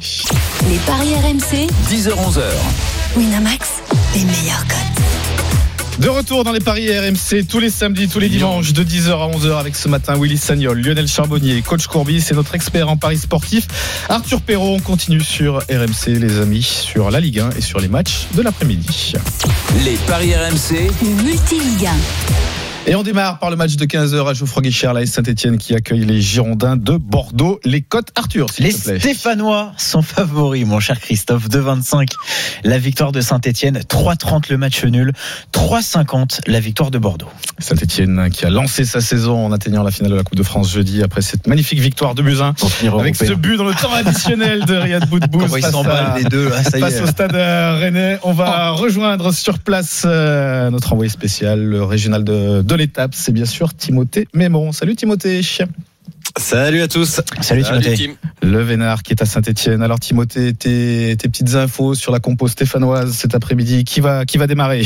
[0.69, 2.41] Les paris RMC, 10h-11h.
[3.17, 3.67] Winamax,
[4.13, 5.18] les meilleurs cotes.
[5.99, 9.37] De retour dans les paris RMC tous les samedis, tous les dimanches de 10h à
[9.37, 13.17] 11h avec ce matin Willy Sagnol, Lionel Charbonnier, coach Courbis et notre expert en paris
[13.17, 13.67] sportif
[14.07, 14.75] Arthur Perrault.
[14.75, 18.41] On continue sur RMC les amis, sur la Ligue 1 et sur les matchs de
[18.41, 19.13] l'après-midi.
[19.83, 22.58] Les paris RMC, Le multi-Ligue 1.
[22.89, 26.05] Et on démarre par le match de 15h à Geoffroy Guichard, la Saint-Etienne qui accueille
[26.05, 27.59] les Girondins de Bordeaux.
[27.63, 28.99] Les cotes Arthur, Les te plaît.
[28.99, 31.49] Stéphanois sont favoris, mon cher Christophe.
[31.49, 32.07] 2,25
[32.63, 35.13] la victoire de Saint-Etienne, 3,30 le match nul,
[35.53, 37.29] 3,50 la victoire de Bordeaux.
[37.59, 40.73] Saint-Etienne qui a lancé sa saison en atteignant la finale de la Coupe de France
[40.73, 42.55] jeudi après cette magnifique victoire de Buzyn.
[42.99, 46.49] Avec ce but dans le temps additionnel de Riyad Boudbouz Comment ils s'emballent les deux,
[46.49, 47.01] là, ça y face est.
[47.01, 48.17] au stade euh, rennais.
[48.23, 53.11] On va rejoindre sur place euh, notre envoyé spécial, le régional de, de l'étape.
[53.13, 54.71] C'est bien sûr Timothée Mémon.
[54.71, 55.41] Salut Timothée.
[56.37, 57.21] Salut à tous.
[57.41, 57.95] Salut Timothée.
[57.95, 58.47] Tim.
[58.47, 59.81] Le Vénard qui est à Saint-Etienne.
[59.81, 63.83] Alors Timothée, tes, tes petites infos sur la compo stéphanoise cet après-midi.
[63.83, 64.85] Qui va, qui va démarrer?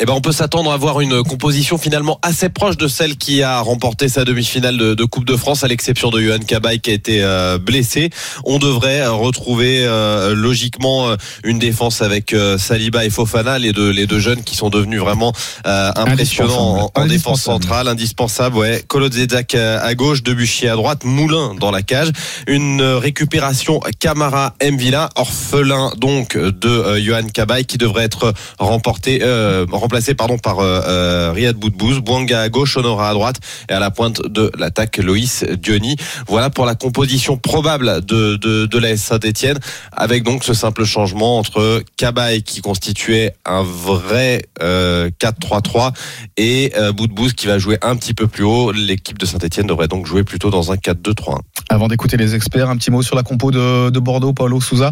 [0.00, 3.42] Eh ben, on peut s'attendre à voir une composition finalement assez proche de celle qui
[3.42, 6.90] a remporté sa demi-finale de, de Coupe de France, à l'exception de Johan Cabaye qui
[6.90, 8.10] a été euh, blessé.
[8.44, 13.90] On devrait retrouver euh, logiquement euh, une défense avec euh, Saliba et Fofana, les deux,
[13.90, 15.32] les deux jeunes qui sont devenus vraiment
[15.66, 18.56] euh, impressionnants en, en défense centrale, indispensable.
[18.56, 22.10] Ouais, Kolodzedak à gauche, Debuchy à droite, Moulin dans la cage.
[22.46, 30.14] Une récupération Camara Mvila, orphelin donc de Johan Cabaye qui devrait être remporté, euh, remplacé
[30.14, 33.36] pardon par euh, euh, Riyad Boudbouz, Bouanga à gauche, Honora à droite
[33.68, 35.96] et à la pointe de l'attaque Loïs Diony.
[36.26, 39.58] Voilà pour la composition probable de de, la Saint-Étienne
[39.92, 45.92] avec donc ce simple changement entre Cabaye qui constituait un vrai euh, 4-3-3
[46.38, 48.72] et euh, Boudbouz qui va jouer un petit peu plus haut.
[48.72, 51.36] L'équipe de Saint-Étienne devrait donc jouer plutôt dans un 4-2-3-1.
[51.68, 54.32] Avant d'écouter les experts, un petit mot sur la compo de, de Bordeaux.
[54.32, 54.90] Paulo Souza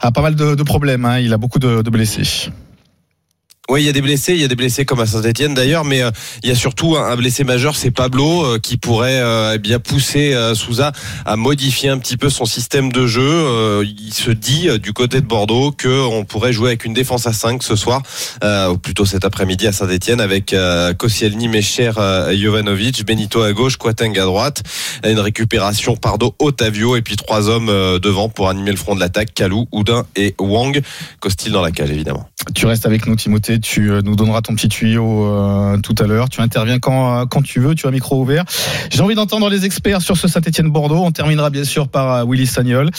[0.00, 1.06] a pas mal de, problèmes.
[1.06, 1.20] hein.
[1.20, 2.50] Il a beaucoup de blessés.
[3.72, 5.86] Oui, il y a des blessés, il y a des blessés comme à Saint-Etienne d'ailleurs,
[5.86, 6.10] mais euh,
[6.42, 9.78] il y a surtout un, blessé majeur, c'est Pablo, euh, qui pourrait euh, eh bien
[9.78, 10.92] pousser Souza
[11.24, 13.82] à modifier un petit peu son système de jeu.
[13.82, 17.32] Il se dit du côté de Bordeaux que on pourrait jouer avec une défense à
[17.32, 18.02] 5 ce soir,
[18.42, 20.54] ou plutôt cet après-midi à Saint-Etienne, avec
[20.98, 21.92] Koscielny, Mecher,
[22.34, 24.62] Jovanovic, Benito à gauche, Quateng à droite,
[25.02, 27.68] une récupération Pardo, Otavio, et puis trois hommes
[28.00, 30.78] devant pour animer le front de l'attaque, Kalou, Oudin et Wang,
[31.20, 32.28] Costil dans la cage évidemment.
[32.54, 33.60] Tu restes avec nous, Timothée.
[33.60, 36.28] Tu euh, nous donneras ton petit tuyau euh, tout à l'heure.
[36.28, 37.74] Tu interviens quand, euh, quand tu veux.
[37.74, 38.44] Tu as un micro ouvert.
[38.90, 41.02] J'ai envie d'entendre les experts sur ce Saint-Etienne-Bordeaux.
[41.04, 42.90] On terminera bien sûr par Willy Sagnol,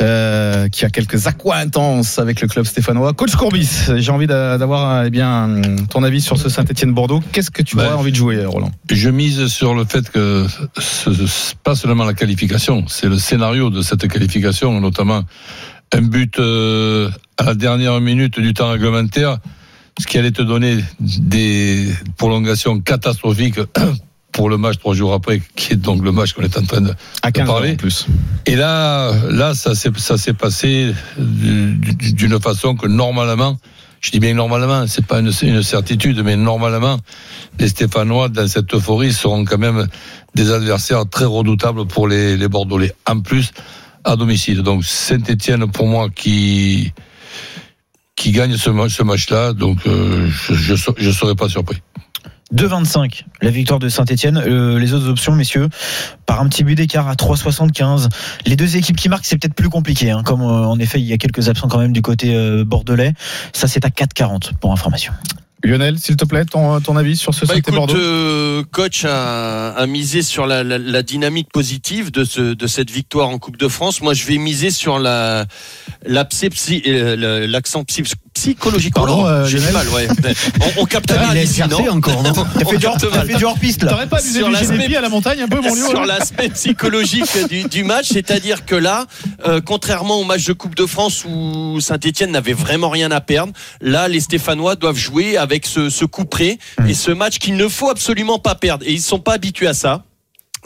[0.00, 3.12] euh, qui a quelques aquas intenses avec le club stéphanois.
[3.14, 7.22] Coach Courbis, j'ai envie d'a- d'avoir eh bien ton avis sur ce Saint-Etienne-Bordeaux.
[7.32, 8.70] Qu'est-ce que tu Ben, aurais envie de jouer, Roland?
[8.90, 10.46] Je mise sur le fait que
[10.78, 11.10] ce
[11.64, 15.22] pas seulement la qualification, c'est le scénario de cette qualification, notamment
[15.94, 19.38] un but euh, à la dernière minute du temps réglementaire,
[19.98, 23.58] ce qui allait te donner des prolongations catastrophiques
[24.32, 26.80] pour le match trois jours après, qui est donc le match qu'on est en train
[26.80, 27.70] de, À de 15 parler.
[27.70, 28.06] ans en plus.
[28.46, 33.58] Et là, là, ça s'est, ça s'est passé du- du- d'une façon que normalement,
[34.00, 36.98] je dis bien normalement, c'est pas une, une certitude, mais normalement,
[37.58, 39.88] les Stéphanois, dans cette euphorie, seront quand même
[40.36, 42.94] des adversaires très redoutables pour les, les Bordelais.
[43.06, 43.50] En plus,
[44.10, 44.62] à domicile.
[44.62, 46.92] Donc, Saint-Etienne, pour moi, qui,
[48.26, 51.78] gagne ce, ma- ce match-là, donc, euh, je, je serais pas surpris.
[52.54, 54.40] 2,25 la victoire de Saint-Etienne.
[54.78, 55.68] les autres options, messieurs,
[56.24, 58.08] par un petit but d'écart à 3,75.
[58.46, 60.10] Les deux équipes qui marquent, c'est peut-être plus compliqué.
[60.10, 62.64] hein, comme euh, en effet, il y a quelques absents quand même du côté euh,
[62.64, 63.12] bordelais.
[63.52, 65.12] Ça, c'est à 4,40 pour information.
[65.64, 69.70] Lionel, s'il te plaît, ton, ton avis sur ce Bah, écoute, Saint-Etienne-Bordeaux euh, coach a,
[69.70, 73.56] a misé sur la, la- la dynamique positive de, ce, de cette victoire en Coupe
[73.56, 74.00] de France.
[74.00, 75.46] Moi, je vais miser sur la
[76.06, 76.82] l'abcès psy-
[78.46, 78.94] euh, le- l'accent psy- psychologique.
[78.94, 80.08] Pardon, Oh, euh, j'ai mal, ouais.
[80.76, 83.36] On, on capte Ah, mal il ici, exercé non encore, non On T'as fait, fait
[83.38, 83.90] du hors-piste là.
[83.90, 87.64] T'aurais pas abusé Sur l'aspect- à la montagne un peu, mon sur l'aspect psychologique du,
[87.64, 89.06] du match, c'est-à-dire que là,
[89.46, 93.52] euh, contrairement au match de Coupe de France où Saint-Etienne n'avait vraiment rien à perdre,
[93.80, 97.68] là, les Stéphanois doivent jouer avec ce, ce coup près et ce match qu'il ne
[97.68, 98.84] faut absolument pas perdre.
[98.86, 100.04] Et ils sont pas habitués à ça.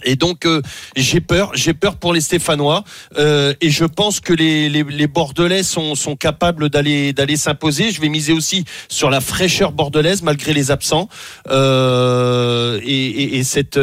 [0.04, 0.62] Et donc euh,
[0.96, 2.84] j'ai peur, j'ai peur pour les Stéphanois
[3.18, 7.90] euh, et je pense que les, les, Bordelais sont, sont capables d'aller d'aller s'imposer.
[7.90, 11.08] Je vais miser aussi sur la fraîcheur bordelaise malgré les absents
[11.48, 13.78] euh, et, et, et cette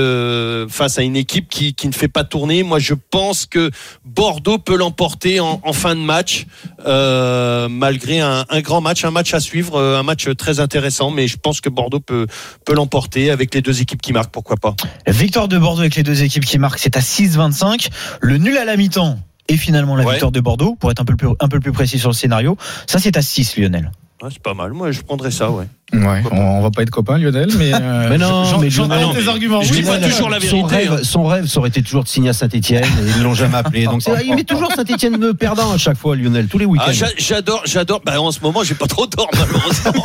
[0.69, 2.63] face à une équipe qui, qui ne fait pas tourner.
[2.63, 3.71] Moi je pense que
[4.05, 6.45] Bordeaux peut l'emporter en, fin de match
[6.85, 11.11] malgré un, un grand match, un match à suivre, un match très intéressant.
[11.11, 12.27] Mais je pense que Bordeaux peut
[12.65, 14.31] peut l'emporter avec les deux équipes qui marquent.
[14.31, 14.75] Pourquoi pas
[15.07, 17.89] victoire de Bordeaux avec les deux équipes qui marquent, c'est à 6,25.
[18.21, 20.11] Le nul à la mi-temps et finalement la Ouais.
[20.13, 22.57] victoire de Bordeaux, pour être un peu plus, un peu plus précis sur le scénario.
[22.87, 23.91] Ça, c'est à 6, Lionel.
[24.21, 24.73] Ouais, c'est pas mal.
[24.73, 25.65] Moi, je prendrais ça, ouais.
[25.91, 29.21] Ouais, on, on va pas être copains, Lionel, mais, euh, Mais non, j'entends Lionel, tes
[29.23, 29.61] mais- arguments.
[29.61, 30.99] je Oui, dis pas toujours la son vérité, rêve, hein.
[31.03, 33.85] son rêve, ça aurait été toujours de signer à Saint-Etienne et ils l'ont jamais appelé.
[33.85, 36.85] Donc c'est- il met toujours Saint-Etienne perdant à chaque fois, Lionel, tous les week-ends.
[36.87, 38.01] Ah, j'a- j'adore, j'adore.
[38.05, 40.03] Bah, en ce moment, j'ai pas trop d'or, malheureusement.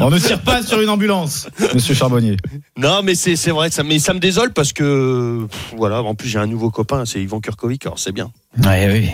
[0.00, 2.36] On ne tire pas sur une ambulance, monsieur Charbonnier.
[2.78, 6.14] non, mais c'est, c'est vrai ça, mais ça me désole parce que, pff, voilà, en
[6.14, 8.30] plus, j'ai un nouveau copain, c'est Yvan Kurkovic, alors c'est bien.
[8.58, 9.10] Ouais, oui.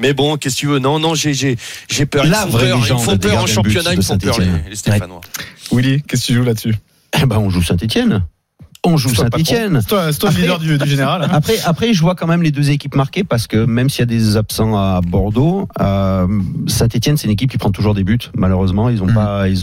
[0.00, 0.78] Mais bon, qu'est-ce que tu veux?
[0.78, 1.56] Non, non, j'ai, j'ai,
[1.88, 2.24] j'ai peur.
[2.24, 5.20] La ils font peur, ils font peur en championnat, ils font peur, les Stéphanois.
[5.70, 6.74] Willy, qu'est-ce que tu joues là-dessus?
[7.18, 8.24] Eh ben, on joue Saint-Etienne.
[8.84, 9.14] On joue.
[9.14, 9.78] Saint-Etienne.
[9.80, 11.22] C'est toi, le Après- leader du, du général.
[11.22, 11.28] hein.
[11.32, 14.02] Après, après, je vois quand même les deux équipes marquées parce que même s'il y
[14.02, 16.26] a des absents à Bordeaux, euh,
[16.66, 18.18] Saint-Etienne, c'est une équipe qui prend toujours des buts.
[18.34, 19.14] Malheureusement, ils ont Mhm.
[19.14, 19.62] pas, ils,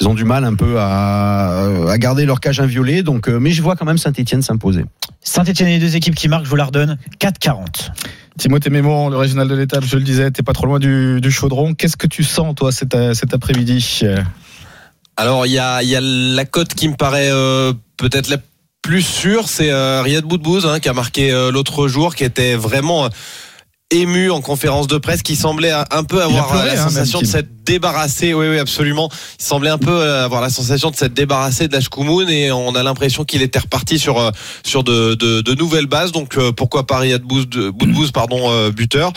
[0.00, 3.02] ils ont du mal un peu à, à garder leur cage inviolée.
[3.02, 4.86] Donc, euh, mais je vois quand même Saint-Etienne s'imposer.
[5.20, 6.96] Saint-Etienne et les deux équipes qui marquent, je vous la redonne.
[7.20, 7.90] 4,40.
[8.38, 11.30] Timothée Mémon, le régional de l'étape, je le disais, t'es pas trop loin du, du
[11.30, 11.74] chaudron.
[11.74, 14.00] Qu'est-ce que tu sens, toi, cet, cet après-midi?
[15.18, 18.36] Alors il y a, il y a la cote qui me paraît euh, peut-être la
[18.82, 22.54] plus sûre, c'est euh, Riyad Boudbouz hein, qui a marqué euh, l'autre jour, qui était
[22.54, 23.08] vraiment euh,
[23.90, 27.26] ému en conférence de presse, qui semblait un peu avoir pleuré, la hein, sensation de
[27.26, 27.40] Tim.
[27.68, 28.34] S'être débarrassé.
[28.34, 29.10] Oui, oui, absolument.
[29.38, 32.50] Il semblait un peu euh, avoir la sensation de s'être débarrassé de la Shkoumoun et
[32.50, 34.30] on a l'impression qu'il était reparti sur euh,
[34.64, 36.12] sur de, de, de nouvelles bases.
[36.12, 39.12] Donc euh, pourquoi pas Riyad Boudbouz, pardon, euh, buteur.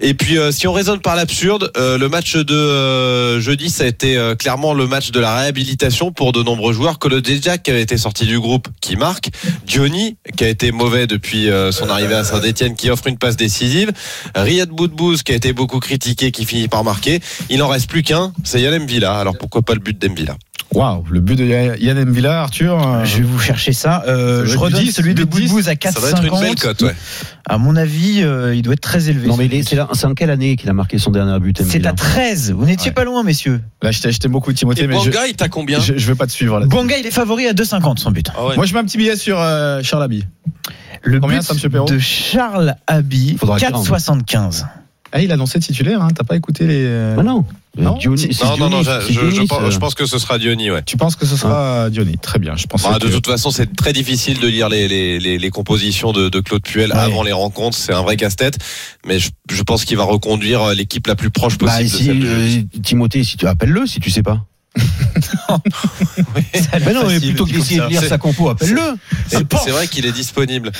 [0.00, 3.86] Et puis, euh, si on raisonne par l'absurde, euh, le match de jeudi, ça a
[3.86, 6.98] été clairement le match de la réhabilitation pour de nombreux joueurs.
[6.98, 9.30] Kolo Djedjak, qui avait été sorti du groupe, qui marque.
[9.66, 13.92] Johnny, qui a été mauvais depuis son arrivée à Saint-Etienne, qui offre une passe décisive.
[14.34, 17.20] Riyad Boudbouz, qui a été beaucoup critiqué, qui finit par marquer.
[17.50, 19.14] Il en reste plus qu'un, c'est Yann Villa.
[19.18, 20.36] Alors pourquoi pas le but d'Emvilla
[20.72, 22.84] Waouh, le but de Yann Mvila, Arthur.
[22.84, 24.02] euh, Je vais vous chercher ça.
[24.08, 25.42] Euh, je redonne 10, celui de 10.
[25.42, 26.60] Boudbouz à Ça doit être une belle 4,50.
[26.60, 26.96] cote, ouais.
[27.48, 29.28] À mon avis, euh, il doit être très élevé.
[29.28, 32.50] Non, mais c'est en quelle année qu'il a marqué son dernier but C'est à 13.
[32.56, 32.94] Vous n'étiez Ouais.
[32.94, 33.60] pas loin, messieurs.
[33.82, 35.78] Là, je t'ai- t'aime beaucoup, Timothée, Et mais je, Banga, il t'a combien?
[35.78, 36.66] je, je veux pas te suivre là.
[36.66, 38.26] Bonga, il est favori à 2,50 son but.
[38.30, 38.56] Ouais.
[38.56, 40.22] Moi, je mets un petit billet sur euh, Charles Abbey.
[41.02, 43.90] Le Combien, but de Charles Abbey, Faudra qu'il rentre.
[43.96, 44.64] 4,75.
[45.16, 46.08] Ah, il a annoncé titulaire, hein.
[46.12, 46.84] t'as pas écouté les.
[46.84, 47.44] euh, Ah non.
[47.78, 49.70] Non Diony- Non, non, non, je, je- pense, euh.
[49.70, 50.82] je pense que ce sera Diony, ouais.
[50.84, 53.50] Tu penses que ce sera Diony Très bien, je pense Bah, que de toute façon,
[53.50, 56.98] c'est très difficile de lire les, les, les, les compositions de, de Claude Puel Ouais.
[56.98, 57.76] avant les rencontres.
[57.76, 58.58] C'est un vrai casse-tête.
[59.06, 61.84] Mais je, je pense qu'il va reconduire l'équipe la plus proche Bah, possible.
[61.84, 64.44] de si, celle de- euh, Timothée, si tu appelles-le, si tu sais pas.
[64.76, 65.60] L'air
[66.86, 68.96] Mais non, mais plutôt que d'essayer de lire sa compo, appelle-le.
[69.28, 70.72] C'est vrai qu'il est disponible.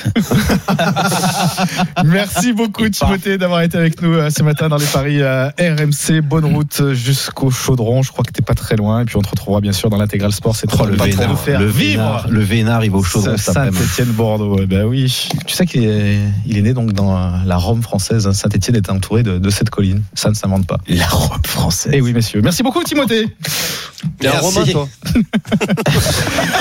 [2.05, 6.21] Merci beaucoup Timothée d'avoir été avec nous euh, ce matin dans les paris euh, RMC.
[6.21, 8.03] Bonne route jusqu'au chaudron.
[8.03, 9.01] Je crois que t'es pas très loin.
[9.01, 10.55] Et puis on te retrouvera bien sûr dans l'intégral sport.
[10.55, 12.03] C'est trop Oh, le pas trop Vénard, de faire le vivre.
[12.03, 13.37] Vénard, le Vénard, il va au chaudron.
[13.37, 14.59] Saint-Etienne Bordeaux.
[14.61, 15.29] Eh ben oui.
[15.47, 18.29] Tu sais qu'il est, il est né donc dans euh, la Rome française.
[18.31, 20.03] Saint-Etienne est entouré de, de cette colline.
[20.13, 20.77] Ça ne s'invente pas.
[20.87, 21.91] La robe française.
[21.95, 22.41] Eh oui messieurs.
[22.43, 23.27] Merci beaucoup Timothée.
[24.19, 24.45] Bien, Merci.
[24.57, 24.89] Romain, toi.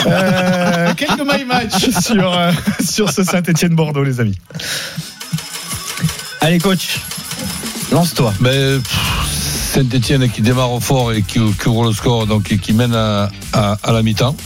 [0.07, 2.53] Euh, quelques my match sur euh,
[2.85, 4.37] sur ce Saint-Etienne Bordeaux les amis.
[6.41, 7.01] Allez, coach,
[7.91, 8.35] lance-toi.
[8.41, 8.77] Mais
[9.73, 13.31] Saint-Etienne qui démarre fort et qui, qui ouvre le score, donc et qui mène à,
[13.53, 14.37] à- à la mi-temps.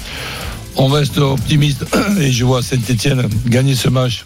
[0.77, 1.85] On reste optimiste
[2.21, 4.25] et je vois Saint-Etienne gagner ce match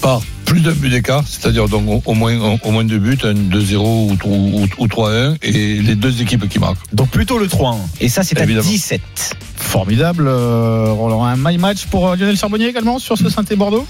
[0.00, 3.34] par plus d'un but d'écart, c'est-à-dire donc au, moins au, au moins deux buts, un
[3.34, 6.78] 2-0 ou, ou, ou 3-1 et les deux équipes qui marquent.
[6.94, 7.76] Donc plutôt le 3-1.
[8.00, 8.66] Et ça, c'est à Évidemment.
[8.66, 9.36] 17.
[9.56, 10.26] Formidable.
[10.26, 13.86] Euh, Roland, un my match pour euh, Lionel Charbonnier également sur ce Saint-Etienne Bordeaux?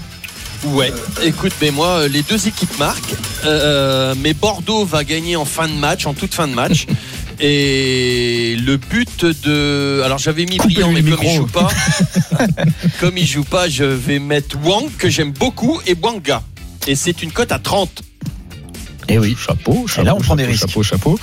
[0.65, 0.91] Ouais,
[1.23, 3.15] écoute, mais moi, euh, les deux équipes marquent.
[3.45, 6.85] Euh, mais Bordeaux va gagner en fin de match, en toute fin de match.
[7.41, 10.01] Et le but de.
[10.03, 11.69] Alors j'avais mis Coupez-lui Brillant, mais comme il joue pas,
[12.99, 16.41] comme il joue pas, je vais mettre Wang que j'aime beaucoup et Wanga.
[16.87, 18.03] Et c'est une cote à 30.
[19.09, 19.35] Et oui.
[19.39, 20.01] Chapeau, chapeau.
[20.01, 20.67] Et là, on prend des chapeau, risques.
[20.67, 21.19] Chapeau, chapeau.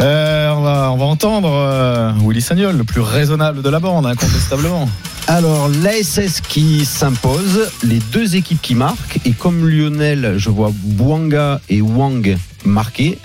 [0.00, 4.06] Euh, on, va, on va entendre euh, Willy Sagnol, le plus raisonnable de la bande,
[4.06, 4.88] incontestablement.
[5.28, 11.60] Alors, l'ASS qui s'impose, les deux équipes qui marquent, et comme Lionel, je vois Bouanga
[11.68, 13.18] et Wang marquer,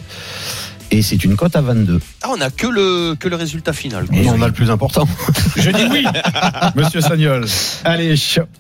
[0.91, 2.00] et c'est une cote à 22.
[2.23, 4.06] Ah, on a que le, que le résultat final.
[4.08, 4.17] quoi.
[4.17, 5.08] Et on a le plus important.
[5.56, 6.06] Je dis oui,
[6.76, 7.45] monsieur Sagnol.
[7.84, 8.15] Allez,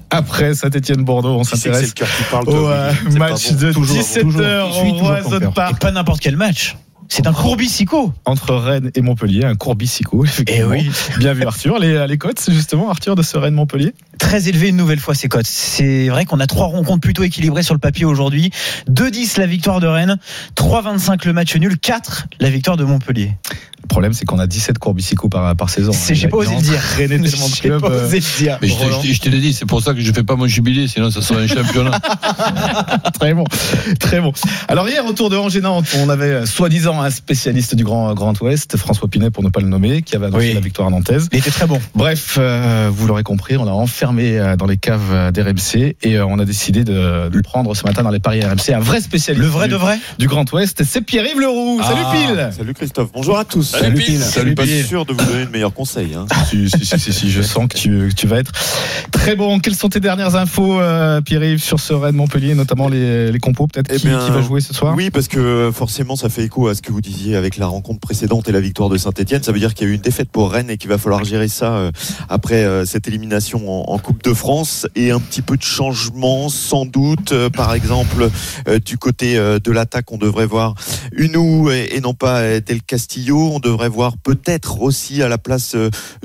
[0.09, 3.59] après Saint-Etienne-Bordeaux, on s'intéresse le cœur qui parle au euh, match bon.
[3.59, 4.41] de Toujours, 17h toujours.
[4.41, 5.49] Je au suis toujours Roison ton cœur.
[5.49, 6.75] Et Park pas n'importe quel match.
[7.09, 8.13] C'est un courbicico.
[8.25, 10.73] entre Rennes et Montpellier, un courbicico, effectivement.
[10.75, 10.91] Eh oui.
[11.19, 11.79] Bien vu Arthur.
[11.79, 13.93] Les, les cotes, c'est justement Arthur de ce Rennes-Montpellier?
[14.19, 15.45] Très élevé une nouvelle fois ces cotes.
[15.47, 18.51] C'est vrai qu'on a trois rencontres plutôt équilibrées sur le papier aujourd'hui.
[18.89, 20.17] 2-10 la victoire de Rennes,
[20.55, 23.33] 3-25 le match nul, 4 la victoire de Montpellier.
[23.83, 25.93] Le problème, c'est qu'on a 17 courbicico par, par saison.
[25.93, 26.81] C'est- j'ai pas osé le dire.
[26.81, 27.81] Traîné tellement de J'ai clubs.
[27.81, 28.57] pas euh, osé le dire.
[28.61, 31.09] Mais je te, l'ai dit, c'est pour ça que je fais pas mon jubilé, sinon
[31.09, 31.91] ça serait un championnat.
[33.19, 33.45] Très bon,
[33.99, 34.31] très bon.
[34.67, 38.39] Alors hier, autour de Angers Nantes, on avait euh, soi-disant un spécialiste du Grand, Grand
[38.41, 40.53] Ouest, François Pinet pour ne pas le nommer, qui avait annoncé Oui.
[40.53, 41.27] la victoire nantaise.
[41.31, 41.79] Il était très bon.
[41.95, 46.15] Bref, euh, vous l'aurez compris, on l'a enfermé euh, dans les caves euh, d'RMC et
[46.17, 49.01] euh, on a décidé de, de prendre ce matin dans les paris RMC un vrai
[49.01, 51.81] spécialiste Le vrai du, de vrai du Grand Ouest, c'est Pierre-Yves Leroux.
[51.83, 53.09] Salut Ah, Pile Salut Christophe.
[53.13, 53.63] Bonjour à tous.
[53.63, 54.19] Salut, Pile.
[54.19, 56.15] Salut, pas sûr de vous donner le meilleur conseil.
[56.15, 56.25] Hein.
[56.49, 58.51] si, si, si, si, si, je sens que tu, que tu vas être
[59.11, 59.59] très bon.
[59.59, 63.67] Quelles sont tes dernières infos, euh, Pierre-Yves, sur ce Rennes Montpellier, notamment les, les compos
[63.67, 64.93] peut-être Eh qui, bien, qui va jouer ce soir?
[64.95, 67.99] Oui, parce que forcément, ça fait écho à ce que vous disiez avec la rencontre
[67.99, 69.43] précédente et la victoire de Saint-Etienne.
[69.43, 71.23] Ça veut dire qu'il y a eu une défaite pour Rennes et qu'il va falloir
[71.23, 71.91] gérer ça euh,
[72.29, 76.49] après euh, cette élimination en, en Coupe de France et un petit peu de changement,
[76.49, 77.31] sans doute.
[77.31, 78.29] Euh, Par exemple,
[78.67, 80.75] euh, du côté euh, de l'attaque, on devrait voir
[81.11, 83.51] Unou et, non pas Del Castillo.
[83.53, 85.75] On devrait voir peut-être aussi à la place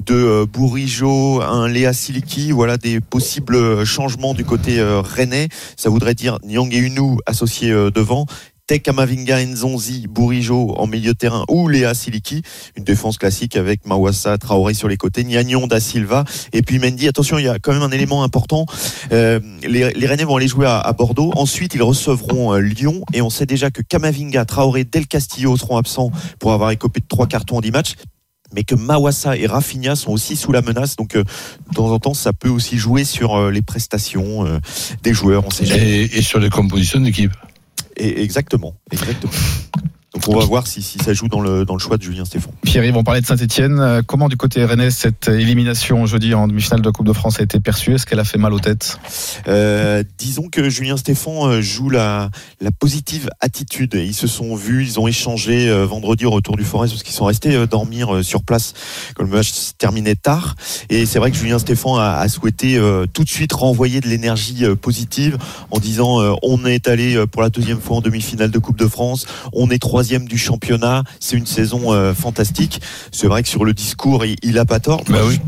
[0.06, 2.52] de Bourigeau un Léa Siliki.
[2.52, 5.48] Voilà des possibles changements du côté rennais.
[5.76, 8.26] Ça voudrait dire Nyang et Unou associés devant.
[8.68, 12.42] Tek Amavinga, Nzonzi, Bourigeau en milieu de terrain ou Léa Siliki.
[12.76, 17.08] Une défense classique avec Mawassa, Traoré sur les côtés, Niagnon, Da Silva et puis Mendy.
[17.08, 18.66] Attention, il y a quand même un élément important.
[19.10, 21.32] Euh, les, les vont aller jouer à, Bordeaux.
[21.34, 25.76] Ensuite, ils recevront euh, Lyon et on sait déjà que Kamavinga, Traoré, Del Castillo seront
[25.76, 27.94] absents pour avoir écopé de trois cartons en 10 matchs
[28.54, 30.96] mais que Mawassa et Rafinha sont aussi sous la menace.
[30.96, 31.24] Donc, euh,
[31.70, 34.60] de temps en temps, ça peut aussi jouer sur les prestations
[35.02, 35.46] des joueurs.
[35.46, 37.32] On sait et, et sur les compositions d'équipe.
[38.02, 39.32] Exactement, exactement.
[40.28, 42.52] On va voir si, si ça joue dans le, dans le choix de Julien Stéphane.
[42.62, 44.02] Pierre-Yves, on parlait de Saint-Etienne.
[44.06, 47.58] Comment du côté rennais cette élimination jeudi en demi-finale de Coupe de France a été
[47.58, 47.94] perçue?
[47.94, 48.98] Est-ce qu'elle a fait mal aux têtes?
[49.48, 52.30] Euh, disons que Julien Stéphan euh, joue la,
[52.60, 53.94] la positive attitude.
[53.94, 57.14] Ils se sont vus, ils ont échangé euh, vendredi au retour du Forest parce qu'ils
[57.14, 58.74] sont restés euh, dormir euh, sur place
[59.16, 60.54] quand le match se terminait tard.
[60.88, 64.08] Et c'est vrai que Julien Stéphan a, a souhaité euh, tout de suite renvoyer de
[64.08, 65.36] l'énergie euh, positive
[65.70, 68.78] en disant euh, on est allé euh, pour la deuxième fois en demi-finale de Coupe
[68.78, 72.80] de France, on est troisième du championnat, c'est une saison euh, fantastique.
[73.10, 75.02] C'est vrai que sur le discours, il, il a pas tort.
[75.08, 75.38] Bah oui.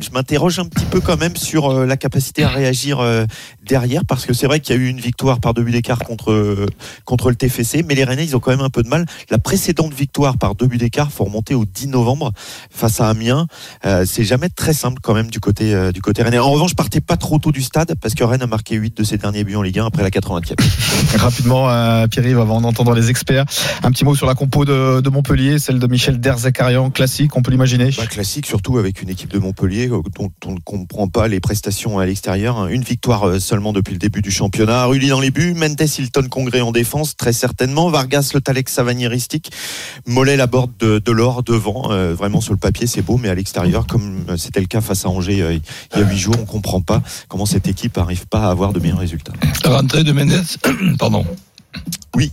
[0.00, 3.24] Je m'interroge un petit peu quand même sur euh, la capacité à réagir euh,
[3.66, 5.98] derrière parce que c'est vrai qu'il y a eu une victoire par deux buts d'écart
[5.98, 6.66] contre
[7.04, 9.06] contre le TFC, mais les Rennais ils ont quand même un peu de mal.
[9.30, 12.32] La précédente victoire par deux buts d'écart, faut remonter au 10 novembre
[12.70, 13.46] face à Amiens.
[13.84, 16.38] Euh, c'est jamais très simple quand même du côté euh, du côté rennais.
[16.38, 19.04] En revanche, partez pas trop tôt du stade parce que Rennes a marqué 8 de
[19.04, 20.54] ses derniers buts en Ligue 1 après la 80e.
[21.16, 23.44] Rapidement, euh, Pierre-Yves, avant d'entendre les experts,
[23.82, 27.42] un petit mot sur la compo de, de Montpellier, celle de Michel Derzakarian, classique, on
[27.42, 27.90] peut l'imaginer?
[27.96, 31.40] Bah, classique, surtout avec une équipe de Montpellier euh, dont on ne comprend pas les
[31.40, 32.66] prestations à l'extérieur.
[32.68, 34.86] Une victoire euh, seulement depuis le début du championnat.
[34.86, 37.88] Rulli dans les buts, Mendes, Hilton, Congré en défense, très certainement.
[37.88, 39.52] Vargas, Le Talek, Savagniristique.
[40.06, 41.92] Mollet, la borde de, de l'or devant.
[41.92, 45.06] Euh, vraiment sur le papier, c'est beau, mais à l'extérieur, comme c'était le cas face
[45.06, 45.52] à Angers euh,
[45.94, 48.72] il y a huit jours, on comprend pas comment cette équipe arrive pas à avoir
[48.72, 49.34] de meilleurs résultats.
[49.64, 50.42] Rentrée de Mendes,
[50.98, 51.24] pardon.
[52.16, 52.32] Oui,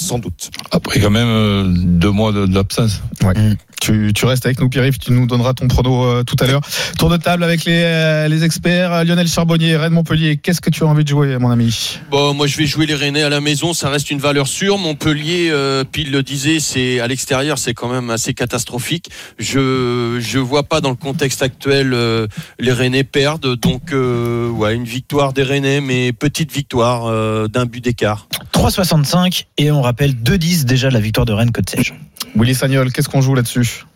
[0.00, 0.50] sans doute.
[0.70, 3.00] Après quand même euh, deux mois de- d'absence.
[3.24, 3.34] Ouais.
[3.80, 6.60] Tu, tu restes avec nous, Pierre-Yves, tu nous donneras ton prono euh, tout à l'heure.
[6.98, 9.04] Tour de table avec les, euh, les experts.
[9.04, 11.98] Lionel Charbonnier, Rennes Montpellier, qu'est-ce que tu as envie de jouer, mon ami?
[12.10, 14.76] Bon, moi je vais jouer les Rennais à la maison, ça reste une valeur sûre.
[14.76, 19.08] Montpellier, euh, Pile le disait, c'est à l'extérieur, c'est quand même assez catastrophique.
[19.38, 22.26] Je je vois pas dans le contexte actuel euh,
[22.58, 27.64] les Rennais perdre, donc euh, ouais une victoire des Rennais, mais petite victoire euh, d'un
[27.64, 28.26] but d'écart.
[28.52, 31.94] 3,65 et on rappelle 2,10 déjà de la victoire de Rennes Côte Sèche.
[32.36, 33.86] Willy Sagnol, qu'est-ce qu'on joue là-dessus?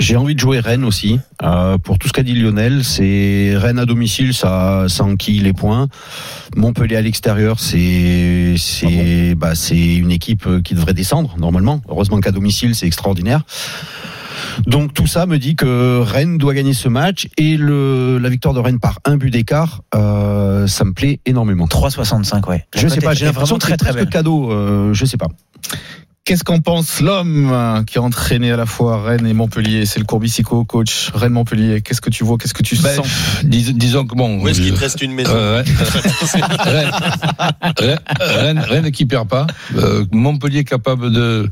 [0.00, 1.20] J'ai envie de jouer Rennes aussi.
[1.44, 5.52] Euh, pour tout ce qu'a dit Lionel, c'est Rennes à domicile, ça, ça enquille les
[5.52, 5.86] points.
[6.56, 11.80] Montpellier à l'extérieur, c'est c'est bah, c'est une équipe qui devrait descendre normalement.
[11.88, 13.42] Heureusement qu'à domicile, c'est extraordinaire.
[14.66, 18.54] Donc tout ça me dit que Rennes doit gagner ce match et le, la victoire
[18.54, 21.66] de Rennes par un but d'écart, euh, ça me plaît énormément.
[21.66, 22.64] 3,65 ouais.
[22.74, 24.08] Je sais pas, j'ai l'impression très très presque belle.
[24.08, 24.50] cadeau.
[24.50, 25.28] euh, je sais pas.
[26.26, 29.86] Qu'est-ce qu'en pense l'homme euh, qui a entraîné à la fois Rennes et Montpellier?
[29.86, 31.82] C'est le Courbicico, coach Rennes-Montpellier.
[31.82, 32.36] Qu'est-ce que tu vois?
[32.36, 33.06] Qu'est-ce que tu Ben, sens?
[33.44, 34.40] dis- disons que bon.
[34.42, 35.30] Où est-ce qu'il je- te reste une maison?
[35.32, 35.62] Euh,
[36.64, 36.90] Rennes,
[37.78, 39.46] Rennes, Rennes, Rennes qui perd pas.
[39.76, 41.48] Euh, Montpellier capable de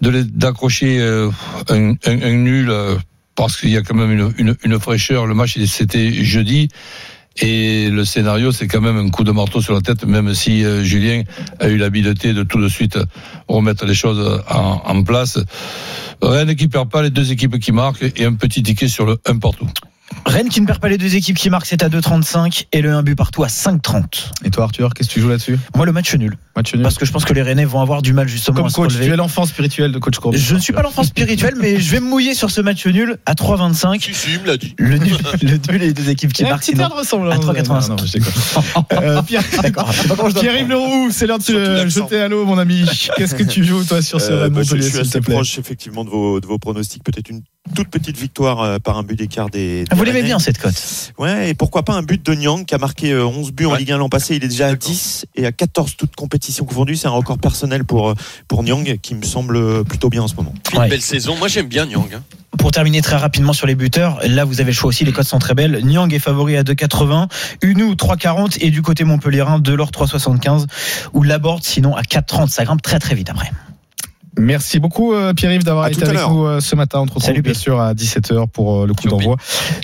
[0.00, 1.28] de les- d'accrocher euh,
[1.68, 2.94] un, un- un nul euh,
[3.34, 5.26] parce qu'il y a quand même une, une, une fraîcheur.
[5.26, 6.68] Le match c'était jeudi.
[7.40, 10.64] Et le scénario, c'est quand même un coup de marteau sur la tête, même si
[10.64, 11.22] euh, Julien
[11.58, 12.98] a eu l'habileté de tout de suite
[13.48, 15.38] remettre les choses en, place.
[16.22, 19.18] Rennes qui perd pas, les deux équipes qui marquent et un petit ticket sur le
[19.26, 19.68] 1 partout.
[20.26, 22.92] Rennes qui ne perd pas les deux équipes qui marquent, c'est à 2,35 et le
[22.92, 24.30] 1 but partout à 5,30.
[24.44, 26.36] Et toi, Arthur, qu'est-ce que tu joues là-dessus Moi, le match nul.
[26.56, 26.82] Match nul.
[26.82, 28.74] Parce que je pense que les Rennais vont avoir du mal justement Comme à se
[28.76, 29.06] coach, relever.
[29.06, 30.14] tu es l'enfant spirituel de coach.
[30.32, 33.16] Je ne suis pas l'enfant spirituel, mais je vais me mouiller sur ce match nul
[33.26, 34.00] à 3,25.
[34.02, 34.74] Si, si, il me l'a dit.
[34.78, 36.60] Le nul, le nul et les deux équipes qui un marquent.
[36.62, 37.34] petit sinon, air de ressemblance.
[37.34, 37.88] à 3,85.
[37.88, 38.32] Non, non, je déconne.
[38.92, 40.68] Euh, Pierre-Yves.
[40.68, 42.84] Leroux, c'est l'heure de te jeter à l'eau, mon ami.
[43.16, 45.34] Qu'est-ce que tu joues, toi, sur ce Euh, bah, Montpellier, suis s'il te assez plaît
[45.34, 47.02] proche effectivement de vos, de vos pronostics.
[47.02, 47.42] Peut-être une
[47.74, 49.84] toute petite victoire euh, par un but d'écart des.
[49.94, 52.78] Vous l'aimez bien cette cote Ouais, et pourquoi pas un but de Nyang qui a
[52.78, 53.74] marqué euh, 11 buts en.
[53.74, 54.36] Ligue 1 l'an passé.
[54.36, 56.96] Il est déjà à 10 et à 14 toutes compétitions confondues.
[56.96, 58.14] C'est un record personnel pour, euh,
[58.48, 60.54] pour Nyang qui me semble plutôt bien en ce moment.
[60.72, 60.88] Une Ouais.
[60.88, 61.36] belle saison.
[61.36, 62.08] Moi j'aime bien Nyang.
[62.14, 62.22] hein.
[62.58, 65.26] Pour terminer très rapidement sur les buteurs, là vous avez le choix aussi, les cotes
[65.26, 65.80] sont très belles.
[65.84, 67.28] Nyang est favori à 2,80,
[67.62, 70.66] Unou 3,40 et du côté montpellierin, Delors 3,75
[71.14, 72.48] ou Laborde sinon à 4,30.
[72.50, 73.50] Ça grimpe très très vite après.
[74.36, 77.00] Merci beaucoup euh, Pierre-Yves d'avoir été avec nous euh, ce matin.
[77.00, 77.62] On te retrouve Salut, bien Pierre.
[77.62, 79.36] sûr à 17h pour euh, le coup d'envoi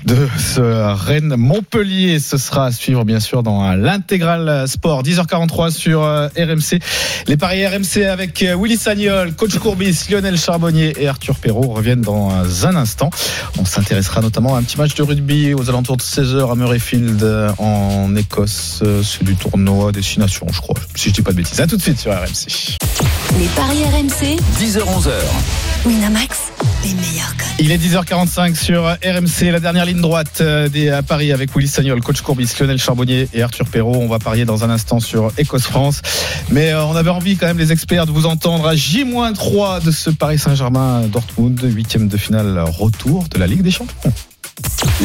[0.07, 2.19] de ce Rennes Montpellier.
[2.19, 5.03] Ce sera à suivre bien sûr dans l'intégral sport.
[5.03, 6.81] 10h43 sur euh, RMC.
[7.27, 12.01] Les paris RMC avec euh, Willy Sagnol, coach Courbis, Lionel Charbonnier et Arthur Perrault reviennent
[12.01, 13.11] dans euh, un instant.
[13.59, 17.23] On s'intéressera notamment à un petit match de rugby aux alentours de 16h à Murrayfield
[17.23, 18.81] euh, en Écosse.
[18.83, 20.77] Euh, C'est du tournoi Destination, je crois.
[20.95, 21.61] Si je dis pas de bêtises.
[21.61, 22.77] À tout de suite sur RMC.
[23.39, 25.11] Les paris RMC, 10h-11h.
[25.87, 27.47] Winamax, les meilleurs cotes.
[27.59, 31.69] Il est 10h45 sur RMC, la dernière ligne droite euh, des à Paris avec Willy
[31.69, 33.97] Sagnol, coach Courbis, Lionel Charbonnier et Arthur Perrault.
[33.97, 36.03] On va parier dans un instant sur Écosse-France.
[36.51, 39.91] Mais euh, on avait envie quand même, les experts, de vous entendre à J-3 de
[39.91, 44.13] ce Paris Saint-Germain-Dortmund, huitième de finale retour de la Ligue des Champions.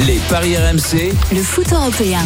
[0.06, 2.20] Les paris RMC, Le foot européen.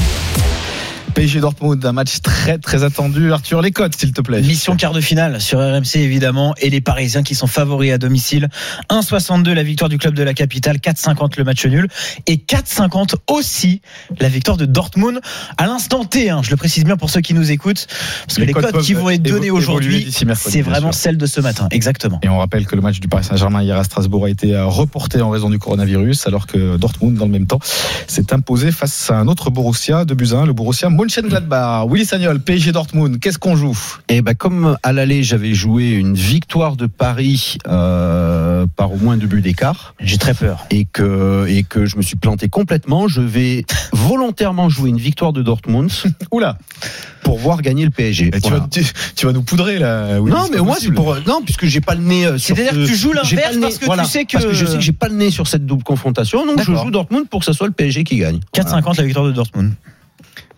[1.19, 3.33] PSG Dortmund, un match très très attendu.
[3.33, 4.41] Arthur, les cotes, s'il te plaît.
[4.41, 8.47] Mission quart de finale sur RMC évidemment et les Parisiens qui sont favoris à domicile.
[8.89, 11.89] 1,62 la victoire du club de la capitale, 4,50 le match nul
[12.25, 13.81] et 4,50 aussi
[14.21, 15.19] la victoire de Dortmund
[15.57, 16.29] à l'instant T.
[16.29, 17.87] hein, je le précise bien pour ceux qui nous écoutent
[18.25, 21.01] parce que Les cotes qui vont être évoluer aujourd'hui, c'est vraiment sûr.
[21.01, 21.67] celles de ce matin.
[21.71, 22.21] Exactement.
[22.23, 24.67] Et on rappelle que le match du Paris Saint-Germain hier à Strasbourg a été euh,
[24.67, 27.59] reporté en raison du coronavirus, alors que Dortmund, dans le même temps,
[28.07, 31.08] s'est imposé face à un autre Borussia de Buzyn, le Borussia Mönchengladbach.
[31.13, 33.75] Mönchengladbach, Willy Sagnol, PSG Dortmund, qu'est-ce qu'on joue?
[34.09, 39.17] Et ben comme à l'aller, j'avais joué une victoire de Paris euh, par au moins
[39.17, 39.95] deux buts d'écart.
[39.99, 40.65] J'ai très peur.
[40.69, 43.07] Et que et que je me suis planté complètement.
[43.07, 45.89] Je vais volontairement jouer une victoire de Dortmund.
[46.31, 46.59] Oula.
[47.23, 48.29] Pour voir gagner le PSG.
[48.31, 48.59] tu, Voilà.
[48.59, 48.83] vas, tu,
[49.15, 50.19] tu vas nous poudrer là.
[50.21, 52.25] Willy, non, mais moi c'est pour non puisque j'ai pas le nez.
[52.27, 54.45] euh, sur C'est-à-dire ce- que tu joues l'inverse parce que tu voilà, sais que- parce
[54.45, 56.91] que je sais que j'ai pas le nez sur cette double confrontation, donc je joue
[56.91, 58.39] Dortmund pour que ce soit le PSG qui gagne.
[58.53, 59.73] 4,50 la victoire de Dortmund.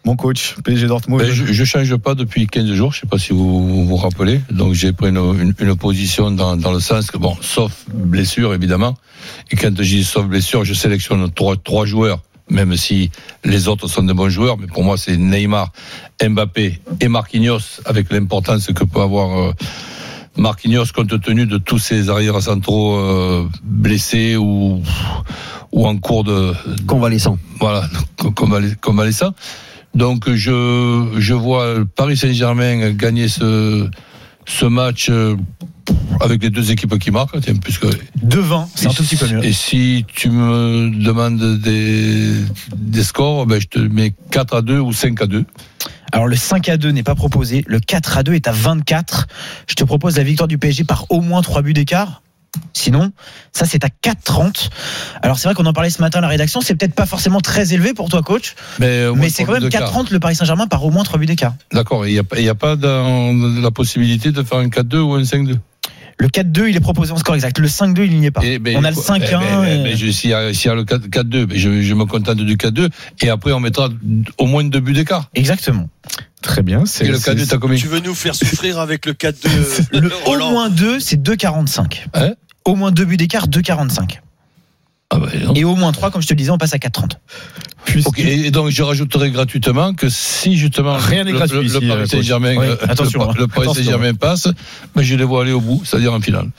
[0.04, 1.22] Mon coach, PSG Dortmund.
[1.22, 3.96] Ben, je, je change pas depuis 15 jours, je sais pas si vous vous, vous
[3.96, 4.42] rappelez.
[4.50, 8.54] Donc j'ai pris une, une, une position dans, dans le sens que bon, sauf blessure
[8.56, 8.98] évidemment.
[9.52, 13.12] Et quand je dis sauf blessure, je sélectionne trois, trois joueurs, même si
[13.46, 14.58] les autres sont de bons joueurs.
[14.58, 15.72] Mais pour moi, c'est Neymar,
[16.20, 19.54] Mbappé et Marquinhos, avec l'importance que peut avoir euh,
[20.36, 24.82] Marquinhos compte tenu de tous ces arrières centraux euh, blessés ou
[25.72, 26.54] ou en cours de
[26.88, 27.38] Convalescent.
[27.60, 27.84] voilà,
[28.82, 29.34] convalescent.
[29.96, 33.90] Donc je je vois Paris Saint-Germain gagner ce
[34.46, 35.36] ce match euh,
[36.20, 37.86] avec les deux équipes qui marquent, puisque
[38.26, 39.44] 2-20, c'est un tout petit peu mieux.
[39.44, 42.34] et si tu me demandes des,
[42.76, 45.46] des scores, ben je te mets 4 à 2 ou 5 à 2.
[46.12, 49.28] Alors le 5 à 2 n'est pas proposé, le 4 à 2 est à 24.
[49.68, 52.22] Je te propose la victoire du PSG par au moins 3 buts d'écart.
[52.74, 53.12] Sinon,
[53.54, 54.70] ça c'est à 4,30.
[55.22, 57.40] Alors c'est vrai qu'on en parlait ce matin à la rédaction, c'est peut-être pas forcément
[57.40, 59.92] très élevé pour toi coach, Mais, mais c'est quand même buts d'écart.
[59.92, 61.54] 4,30 le Paris Saint-Germain par au moins 3 buts d'écart.
[61.72, 65.22] D'accord, il n'y a, a pas dans la possibilité de faire un 4-2 ou un
[65.22, 65.58] 5-2
[66.22, 68.42] Le 4-2 il est proposé en score exact, le 5-2 il n'y est pas.
[68.44, 69.22] Eh ben, On a le quoi, 5-1.
[69.26, 71.46] eh ben, eh et- ben, je- S'il y, a s'il y a le 4 4-2,
[71.48, 72.90] ben, je, je me contente du 4-2
[73.22, 73.90] et après on mettra
[74.38, 75.32] au moins deux buts d'écart.
[75.34, 75.90] Exactement.
[76.44, 76.84] Très bien.
[76.86, 79.36] C'est Et le c'est- 4-2, t'as combien Tu veux nous faire souffrir avec le 4
[79.94, 82.06] de Le au Roland moins 2 c'est 2,45.
[82.14, 82.34] Hein
[82.66, 84.22] au moins 2 buts d'écart, 2,45.
[85.10, 85.52] Ah ben.
[85.56, 87.18] Et au moins 3, comme je te le disais, on passe à 4,30.
[88.18, 92.08] Et donc je rajouterai gratuitement que si justement Rien n'est le, gratuit le- Paris.
[92.08, 93.34] Saint-Germain Oui, euh, attention, le, hein.
[93.38, 93.84] le Paris Attention.
[93.84, 94.48] Saint-Germain passe,
[94.96, 96.50] ben, je les vois aller au bout, c'est-à-dire en finale.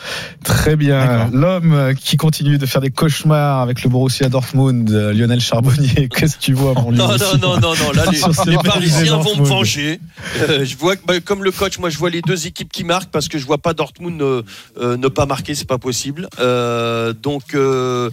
[0.45, 1.31] Très bien.
[1.33, 6.09] L'homme qui continue de faire des cauchemars avec le Borussia Dortmund, euh, Lionel Charbonnier.
[6.14, 8.05] Qu'est-ce que tu vois, mon Non, non, non, non, non, là,
[8.47, 10.01] les, Parisiens vont me venger.
[10.41, 12.85] Euh, je vois que, bah, comme le coach, moi, je vois les deux équipes qui
[12.85, 14.43] marquent parce que je vois pas Dortmund euh,
[14.81, 16.29] euh, ne pas marquer, c'est pas possible.
[16.41, 18.11] Euh, donc, euh,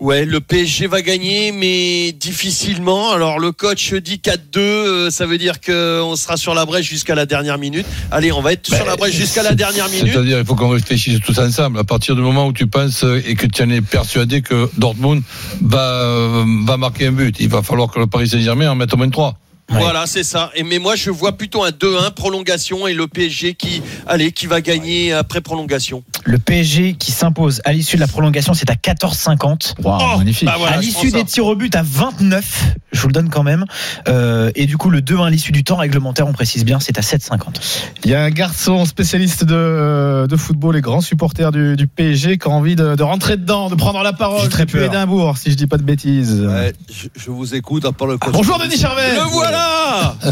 [0.00, 3.12] ouais, le PSG va gagner, mais difficilement.
[3.12, 7.14] Alors, le coach dit 4-2, euh, ça veut dire qu'on sera sur la brèche jusqu'à
[7.14, 7.86] la dernière minute.
[8.10, 10.12] Allez, on va être sur la brèche jusqu'à la dernière minute.
[10.12, 11.78] C'est-à-dire, il faut qu'on réfléchisse tous ensemble.
[11.78, 14.68] À partir du moment où tu penses euh, et que tu en es persuadé que
[14.76, 15.22] Dortmund
[15.60, 18.92] va, euh, va marquer un but, il va falloir que le Paris Saint-Germain en mette
[18.94, 19.38] au moins 3.
[19.70, 20.50] Voilà, c'est ça.
[20.54, 24.46] Et mais moi, je vois plutôt un 2-1 prolongation et le PSG qui, allez, qui
[24.46, 26.02] va gagner après prolongation.
[26.24, 29.74] Le PSG qui s'impose à l'issue de la prolongation, c'est à 14,50.
[29.82, 30.46] Waouh, magnifique.
[30.46, 33.42] Bah voilà, à l'issue des tirs au but à 29, je vous le donne quand
[33.42, 33.64] même.
[34.08, 36.98] Euh, et du coup, le 2-1 à l'issue du temps réglementaire, on précise bien, c'est
[36.98, 37.60] à 7,50.
[38.04, 42.38] Il y a un garçon spécialiste de, de football et grand supporter du, du PSG
[42.38, 44.48] qui a envie de, de rentrer dedans, de prendre la parole.
[44.48, 44.92] Très depuis peur.
[44.92, 46.40] Édimbourg, si je dis pas de bêtises.
[46.40, 48.32] Ouais, je, je vous écoute à part le coach.
[48.32, 49.14] Bonjour Denis Charvet.
[49.14, 49.59] Le voilà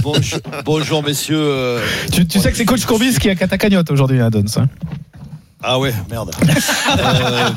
[0.02, 1.36] Bonjour, bonjour, messieurs.
[1.40, 1.80] euh,
[2.12, 4.44] Tu, tu sais que c'est coach Courbis qui a ta cagnotte aujourd'hui, hein, Dons.
[4.56, 4.68] hein.
[5.62, 6.30] Ah ouais, merde.
[6.98, 7.50] Euh,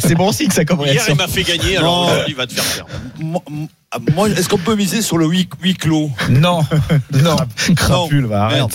[0.00, 2.12] C'est bon aussi que ça comme Hier, il m'a fait gagner, alors Non.
[2.28, 2.90] il va te faire perdre.
[3.20, 3.42] moi,
[4.14, 6.10] moi, est-ce qu'on peut miser sur le huis, huis clos?
[6.28, 6.60] Non,
[7.12, 7.36] non.
[7.76, 8.56] Crapule, va, arrête.
[8.58, 8.74] Merde.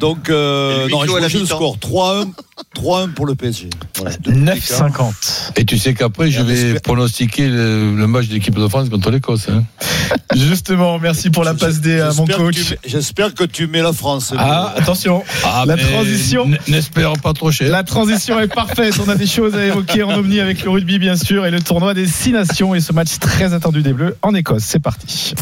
[0.00, 2.28] Donc, euh, non, je le score 3-1
[2.76, 3.70] 3-1 pour le PSG.
[3.98, 4.88] Voilà, deux buts d'écart.
[4.90, 5.52] 9,50.
[5.56, 9.10] Et tu sais qu'après, je vais pronostiquer le, le match de l'équipe de France contre
[9.10, 9.46] l'Écosse.
[9.48, 9.62] Hein.
[10.34, 12.74] Justement, merci pour la passe D à mon coach.
[12.84, 14.32] J'espère que tu mets la France.
[14.36, 15.22] Ah, attention.
[15.44, 16.44] Ah, La transition.
[16.46, 17.70] n- N'espère pas trop cher.
[17.70, 18.94] La transition est parfaite.
[19.04, 21.60] On a des choses à évoquer en omni avec le rugby, bien sûr, et le
[21.60, 24.64] tournoi des six nations et ce match très attendu des Bleus en Écosse.
[24.66, 25.34] C'est parti.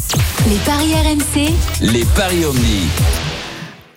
[0.49, 1.51] Les paris RMC,
[1.81, 2.89] Les paris Omni.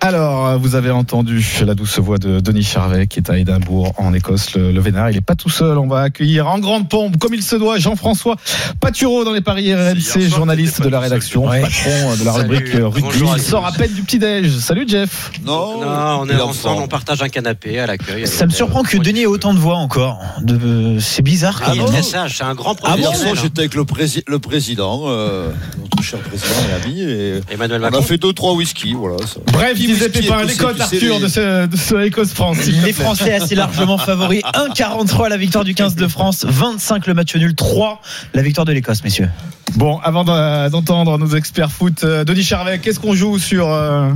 [0.02, 4.14] Alors, vous avez entendu la douce voix de Denis Charvet qui est à Édimbourg en
[4.14, 5.10] Écosse, le, le Vénard.
[5.10, 5.80] Il n'est pas tout seul.
[5.80, 8.36] On va accueillir en grande pompe, comme il se doit, Jean-François
[8.80, 13.20] Patureau dans les paris RMC, journaliste de la rédaction, patron de la Salut, rubrique rugby.
[13.36, 14.56] Il sort à peine du petit-déj.
[14.60, 15.32] Salut Jeff.
[15.44, 15.88] Non, Non,
[16.22, 18.28] on est est en ensemble, on partage un canapé à l'accueil.
[18.28, 20.20] Ça me surprend que Denis ait autant de voix encore.
[20.42, 20.98] De...
[21.00, 21.62] C'est bizarre.
[21.66, 21.72] Ah,
[22.04, 23.18] sage, c'est un grand Ah, professionnel.
[23.20, 23.40] soir, hein.
[23.42, 27.86] j'étais avec le, prési- le président, euh, notre cher président et ami, et Emmanuel on
[27.86, 28.06] a Macron.
[28.06, 29.18] fait deux trois whisky, voilà.
[29.26, 29.40] Ça.
[29.52, 29.80] Bref,
[30.58, 32.66] Cotes tu sais, Arthur de ce, de ce Écosse-France.
[32.66, 32.94] Les plaît.
[32.94, 34.42] Français assez largement favoris.
[34.54, 38.02] 1,43 la victoire du 15 de France, 25 le match nul, 3
[38.34, 39.30] la victoire de l'Écosse, messieurs.
[39.76, 44.10] Bon, avant d'en- d'entendre nos experts foot, euh, Denis Charvet, qu'est-ce qu'on joue sur, euh,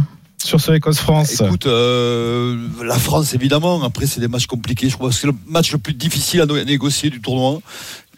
[0.44, 3.84] sur ce Écosse-France Écoute, euh, la France évidemment.
[3.84, 4.90] Après, c'est des matchs compliqués.
[4.90, 7.60] Je crois que c'est le match le plus difficile à négocier du tournoi.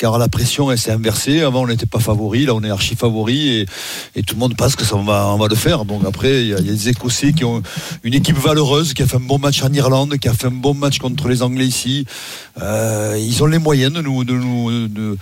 [0.02, 1.42] Car la pression elle s'est inversée.
[1.42, 3.68] Avant, on n'était pas favori, là, on est archi favori
[4.16, 5.86] et, tout le monde pense que ça va, le faire.
[5.86, 7.62] Donc après, il y, a des Écossais qui ont
[8.04, 10.58] une équipe valeureuse, qui a fait un bon match en Irlande, qui a fait un
[10.66, 12.08] bon match contre les Anglais ici.
[12.60, 15.18] Euh, ils ont les moyens de nous, de nous, de,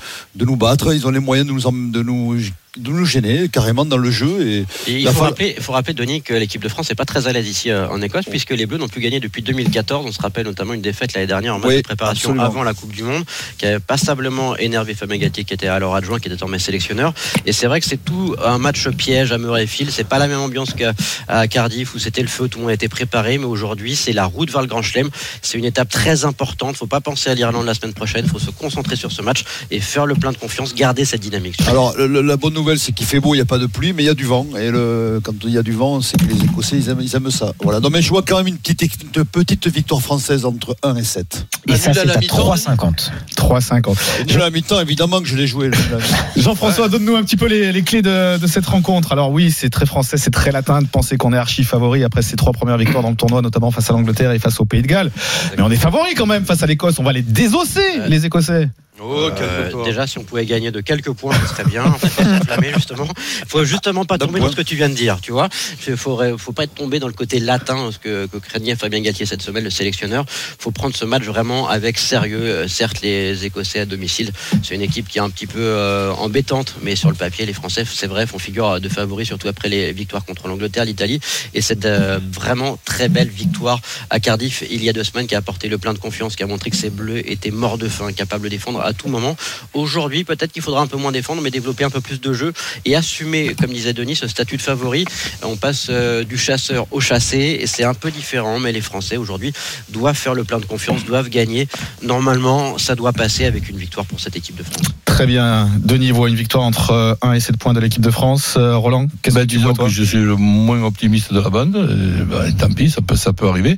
[0.46, 0.94] nous battre.
[0.94, 2.38] Ils ont les moyens de nous, de nous,
[2.80, 4.42] de nous gêner carrément dans le jeu.
[4.42, 7.06] Et, Et il faut fa- rappeler, faut rappeler, Denis, que l'équipe de France n'est pas
[7.06, 10.06] très à l'aise ici euh, en Écosse, puisque les Bleus n'ont plus gagné depuis 2014.
[10.08, 12.46] On se rappelle notamment une défaite l'année dernière en match Oui, de préparation absolument.
[12.46, 13.24] avant la Coupe du Monde,
[13.58, 17.14] qui avait passablement énervé Fabien Galtier, qui était alors adjoint, qui est désormais sélectionneur.
[17.46, 19.92] Et c'est vrai que c'est tout un match piège à Murrayfield.
[19.92, 22.88] C'est pas la même ambiance qu'à Cardiff où c'était le feu, tout le monde était
[22.90, 23.38] préparé.
[23.38, 25.10] Mais aujourd'hui, c'est la route vers le Grand Chelem.
[25.42, 26.78] C'est une étape très importante.
[26.78, 28.26] Faut pas penser à l'Irlande la semaine prochaine.
[28.28, 31.58] Faut se concentrer sur ce match et faire le plein de confiance, garder cette dynamique.
[31.68, 33.94] Alors, le- la bonne nouvelle, c'est qu'il fait beau, il n'y a pas de pluie,
[33.94, 34.46] mais il y a du vent.
[34.60, 37.16] Et le, quand il y a du vent, c'est que les Écossais, ils aiment, ils
[37.16, 37.54] aiment ça.
[37.64, 37.80] Voilà.
[37.80, 38.82] Donc, mais je vois quand même une petite,
[39.16, 41.48] une petite victoire française entre 1 et 7.
[41.68, 43.10] Et ça, c'est à 3,50.
[43.36, 43.96] 3,50.
[44.28, 45.72] Et à la mi-temps, évidemment que je l'ai joué.
[46.38, 49.12] Jean-François, donne-nous un petit peu les, les clés de, de cette rencontre.
[49.12, 52.22] Alors oui, c'est très français, c'est très latin de penser qu'on est archi favori après
[52.22, 54.82] ces trois premières victoires dans le tournoi, notamment face à l'Angleterre et face au Pays
[54.82, 55.12] de Galles.
[55.58, 57.00] Mais on est favori quand même face à l'Écosse.
[57.00, 58.70] On va les désosser, les Écossais.
[59.02, 61.84] Euh, déjà, si on pouvait gagner de quelques points, ce serait bien.
[61.92, 63.08] Faut pas s'enflammer, justement.
[63.48, 65.50] Faut justement pas tomber dans ce que tu viens de dire, tu vois.
[65.88, 69.02] Il faut, faut pas être tombé dans le côté latin, ce que, que craignait Fabien
[69.02, 70.26] Galtier cette semaine, le sélectionneur.
[70.28, 72.40] Faut prendre ce match vraiment avec sérieux.
[72.40, 74.32] Euh, Certes, les Écossais à domicile,
[74.64, 77.54] c'est une équipe qui est un petit peu euh, embêtante, mais sur le papier, les
[77.54, 81.20] Français, c'est vrai, font figure de favoris, surtout après les victoires contre l'Angleterre, l'Italie,
[81.54, 85.36] et cette euh, vraiment très belle victoire à Cardiff il y a deux semaines qui
[85.36, 87.88] a apporté le plein de confiance, qui a montré que ces Bleus étaient morts de
[87.88, 89.36] faim, capables de défendre à tout moment.
[89.74, 92.54] Aujourd'hui, peut-être qu'il faudra un peu moins défendre, mais développer un peu plus de jeu
[92.86, 95.06] et assumer, comme disait Denis, ce statut de favori.
[95.44, 99.18] On passe euh, du chasseur au chassé et c'est un peu différent, mais les Français
[99.18, 99.54] aujourd'hui
[99.90, 101.68] doivent faire le plein de confiance, doivent gagner.
[102.02, 104.88] Normalement, ça doit passer avec une victoire pour cette équipe de France.
[105.06, 105.70] Très bien.
[105.78, 108.56] Denis voit une victoire entre euh, 1 et 7 points de l'équipe de France.
[108.58, 111.76] Euh, Roland, qu'est-ce Ben, que tu que je suis le moins optimiste de la bande.
[111.76, 113.78] Euh, ben, tant pis, ça peut, ça peut arriver.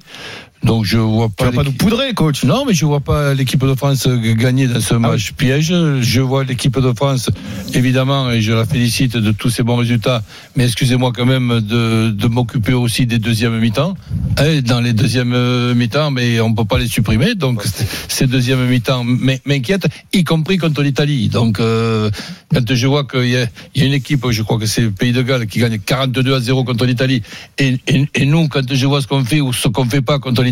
[0.64, 1.45] Donc je vois pas.
[1.49, 4.68] Tu vas pas nous poudrer, coach Non, mais je vois pas l'équipe de France gagner
[4.68, 5.74] dans ce match piège.
[6.01, 7.30] Je vois l'équipe de France,
[7.74, 10.22] évidemment, et je la félicite de tous ces bons résultats.
[10.55, 13.95] Mais excusez-moi quand même de, de m'occuper aussi des deuxièmes mi-temps.
[14.38, 17.34] Hein, dans les deuxièmes euh, mi-temps, mais on peut pas les supprimer.
[17.36, 17.64] Donc
[18.07, 19.03] ces deuxièmes mi-temps
[19.45, 21.30] m'inquiètent, y compris contre l'Italie.
[21.30, 22.09] Donc euh,
[22.53, 24.82] quand je vois qu'il y, a- il y a une équipe, je crois que c'est
[24.82, 27.22] le Pays de Galles, qui gagne 42 à 0 contre l'Italie,
[27.57, 30.20] et, et- et nous, quand je vois ce qu'on fait ou ce qu'on fait pas
[30.20, 30.50] contre l'Italie,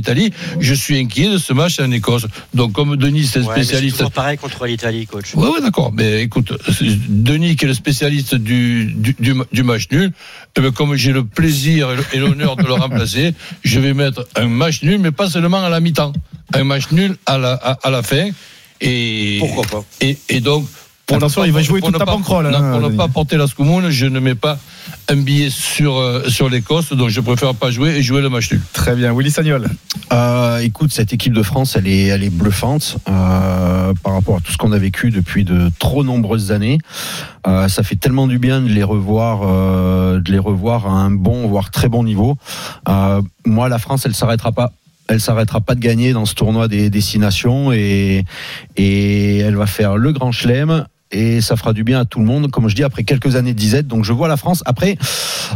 [0.59, 2.25] je suis inquiet de ce match en Écosse.
[2.53, 3.97] Donc comme Denis, c'est Ouais, mais c'est spécialiste.
[3.97, 5.31] toujours pareil contre l'Italie, coach.
[5.35, 5.91] Oui, ouais, d'accord.
[5.93, 6.53] Mais écoute,
[7.07, 10.11] Denis qui est le spécialiste du, du, du, du match nul,
[10.57, 13.33] eh bien, comme j'ai le plaisir et l'honneur de le remplacer,
[13.63, 16.13] je vais mettre un match nul, mais pas seulement à la mi-temps.
[16.53, 18.29] Un match nul à la, à, à la fin.
[18.81, 20.65] Et, Pourquoi pas et, et donc,
[21.09, 23.89] pour Attention, il va jouer toute pas- banquerolle, hein, pour ne pas porter la scoumoune,
[23.89, 24.59] je ne mets pas
[25.09, 28.51] un billet sur, euh, sur l'Écosse, donc je préfère pas jouer et jouer le match
[28.51, 28.61] nul.
[28.73, 29.11] Très bien.
[29.13, 29.67] Willy Sagnol.
[30.13, 34.39] Euh, écoute, cette équipe de France, elle est, elle est bluffante euh, par rapport à
[34.39, 36.77] tout ce qu'on a vécu depuis de trop nombreuses années.
[37.47, 41.09] Euh, ça fait tellement du bien de les revoir, euh, de les revoir à un
[41.11, 42.37] bon, voire très bon niveau.
[42.87, 44.71] Euh, moi, la France, elle s'arrêtera pas.
[45.11, 48.25] Elle s'arrêtera pas de gagner dans ce tournoi des destinations et,
[48.77, 50.85] et elle va faire le grand chelem.
[51.11, 53.53] Et ça fera du bien à tout le monde, comme je dis, après quelques années
[53.53, 53.87] de disette.
[53.87, 54.61] Donc je vois la France.
[54.65, 54.97] Après,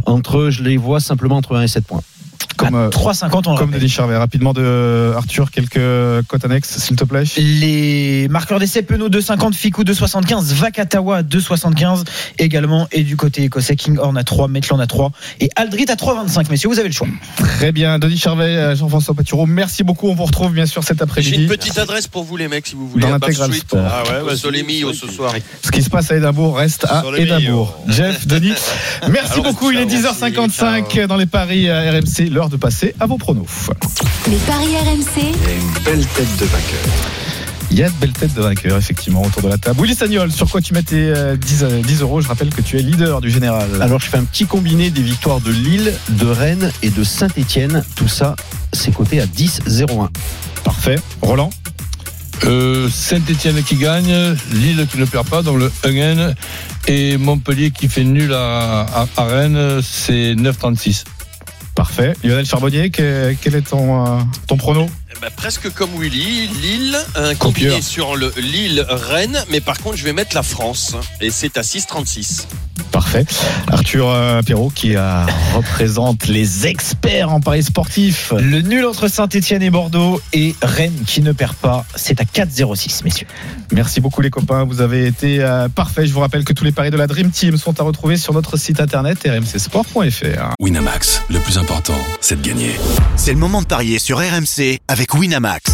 [0.06, 2.02] entre, je les vois simplement entre 1 et 7 points.
[2.58, 3.72] Comme, euh, 3,50 on le comme.
[3.72, 4.18] Denis Charvet.
[4.18, 5.80] Rapidement de Arthur, quelques
[6.28, 7.24] cotes annexes, s'il te plaît.
[7.38, 12.04] Les marqueurs d'essai Penaud 2,50, Ficou 2,75, Vakatawa 2,75
[12.40, 12.88] également.
[12.92, 16.50] Et du côté écossais, Kinghorn à 3, Maitland à 3 et Aldrit à 3,25.
[16.50, 17.08] Messieurs, vous avez le choix.
[17.38, 18.00] Très bien.
[18.00, 20.08] Denis Charvet, euh, Jean-François Patureau, merci beaucoup.
[20.10, 21.44] On vous retrouve bien sûr cet J'ai après-midi.
[21.44, 23.04] une petite adresse pour vous les mecs si vous voulez.
[23.04, 23.80] Dans l'intégral sport.
[23.90, 25.34] Ah ouais, bah, Solémio ce soir.
[25.64, 27.78] Ce qui se passe à Édimbourg reste à Édimbourg.
[27.88, 28.54] Jeff, Denis,
[29.10, 29.72] merci Alors, beaucoup.
[29.72, 32.30] Il est ciao, 10h55 dans les paris à RMC.
[32.44, 33.70] L'heure de passer à vos pronos.
[34.28, 36.92] Les paris RMC, Une belle tête de vainqueur.
[37.72, 39.80] Il y a de belles têtes de vainqueurs, effectivement, autour de la table.
[39.82, 42.60] Willy Sagnol, sur quoi tu mets tes euh, 10, euh, 10 euros Je rappelle que
[42.62, 43.70] tu es leader du général.
[43.80, 47.82] Alors je fais un petit combiné des victoires de Lille, de Rennes et de Saint-Etienne.
[47.96, 48.36] Tout ça,
[48.74, 50.10] c'est coté à 10-0-1.
[50.66, 51.00] Parfait.
[51.22, 51.50] Roland
[52.44, 56.36] Euh, Saint-Etienne qui gagne, Lille qui ne perd pas, donc le 1N,
[56.90, 61.06] et Montpellier qui fait nul à, à, à Rennes, c'est 9,36.
[61.76, 62.14] Parfait.
[62.24, 66.98] Lionel Charbonnier, que- quel est ton, euh, ton prono Eh ben, presque comme Willy, Lille,
[67.16, 71.58] un combiné sur le Lille-Rennes, mais par contre je vais mettre la France, et c'est
[71.58, 72.48] à 6,36.
[72.92, 73.26] Parfait.
[73.68, 78.34] Arthur euh, Perrault qui euh, représente les experts en paris sportif.
[78.38, 81.86] Le nul entre Saint-Etienne et Bordeaux et Rennes qui ne perd pas.
[81.96, 83.28] C'est à 4-0-6, messieurs.
[83.72, 86.06] Merci beaucoup les copains, vous avez été euh, parfaits.
[86.06, 88.34] Je vous rappelle que tous les paris de la Dream Team sont à retrouver sur
[88.34, 90.54] notre site internet rmcsport.fr.
[90.60, 92.72] Winamax, le plus important, c'est de gagner.
[93.16, 95.74] C'est le moment de parier sur RMC avec Winamax.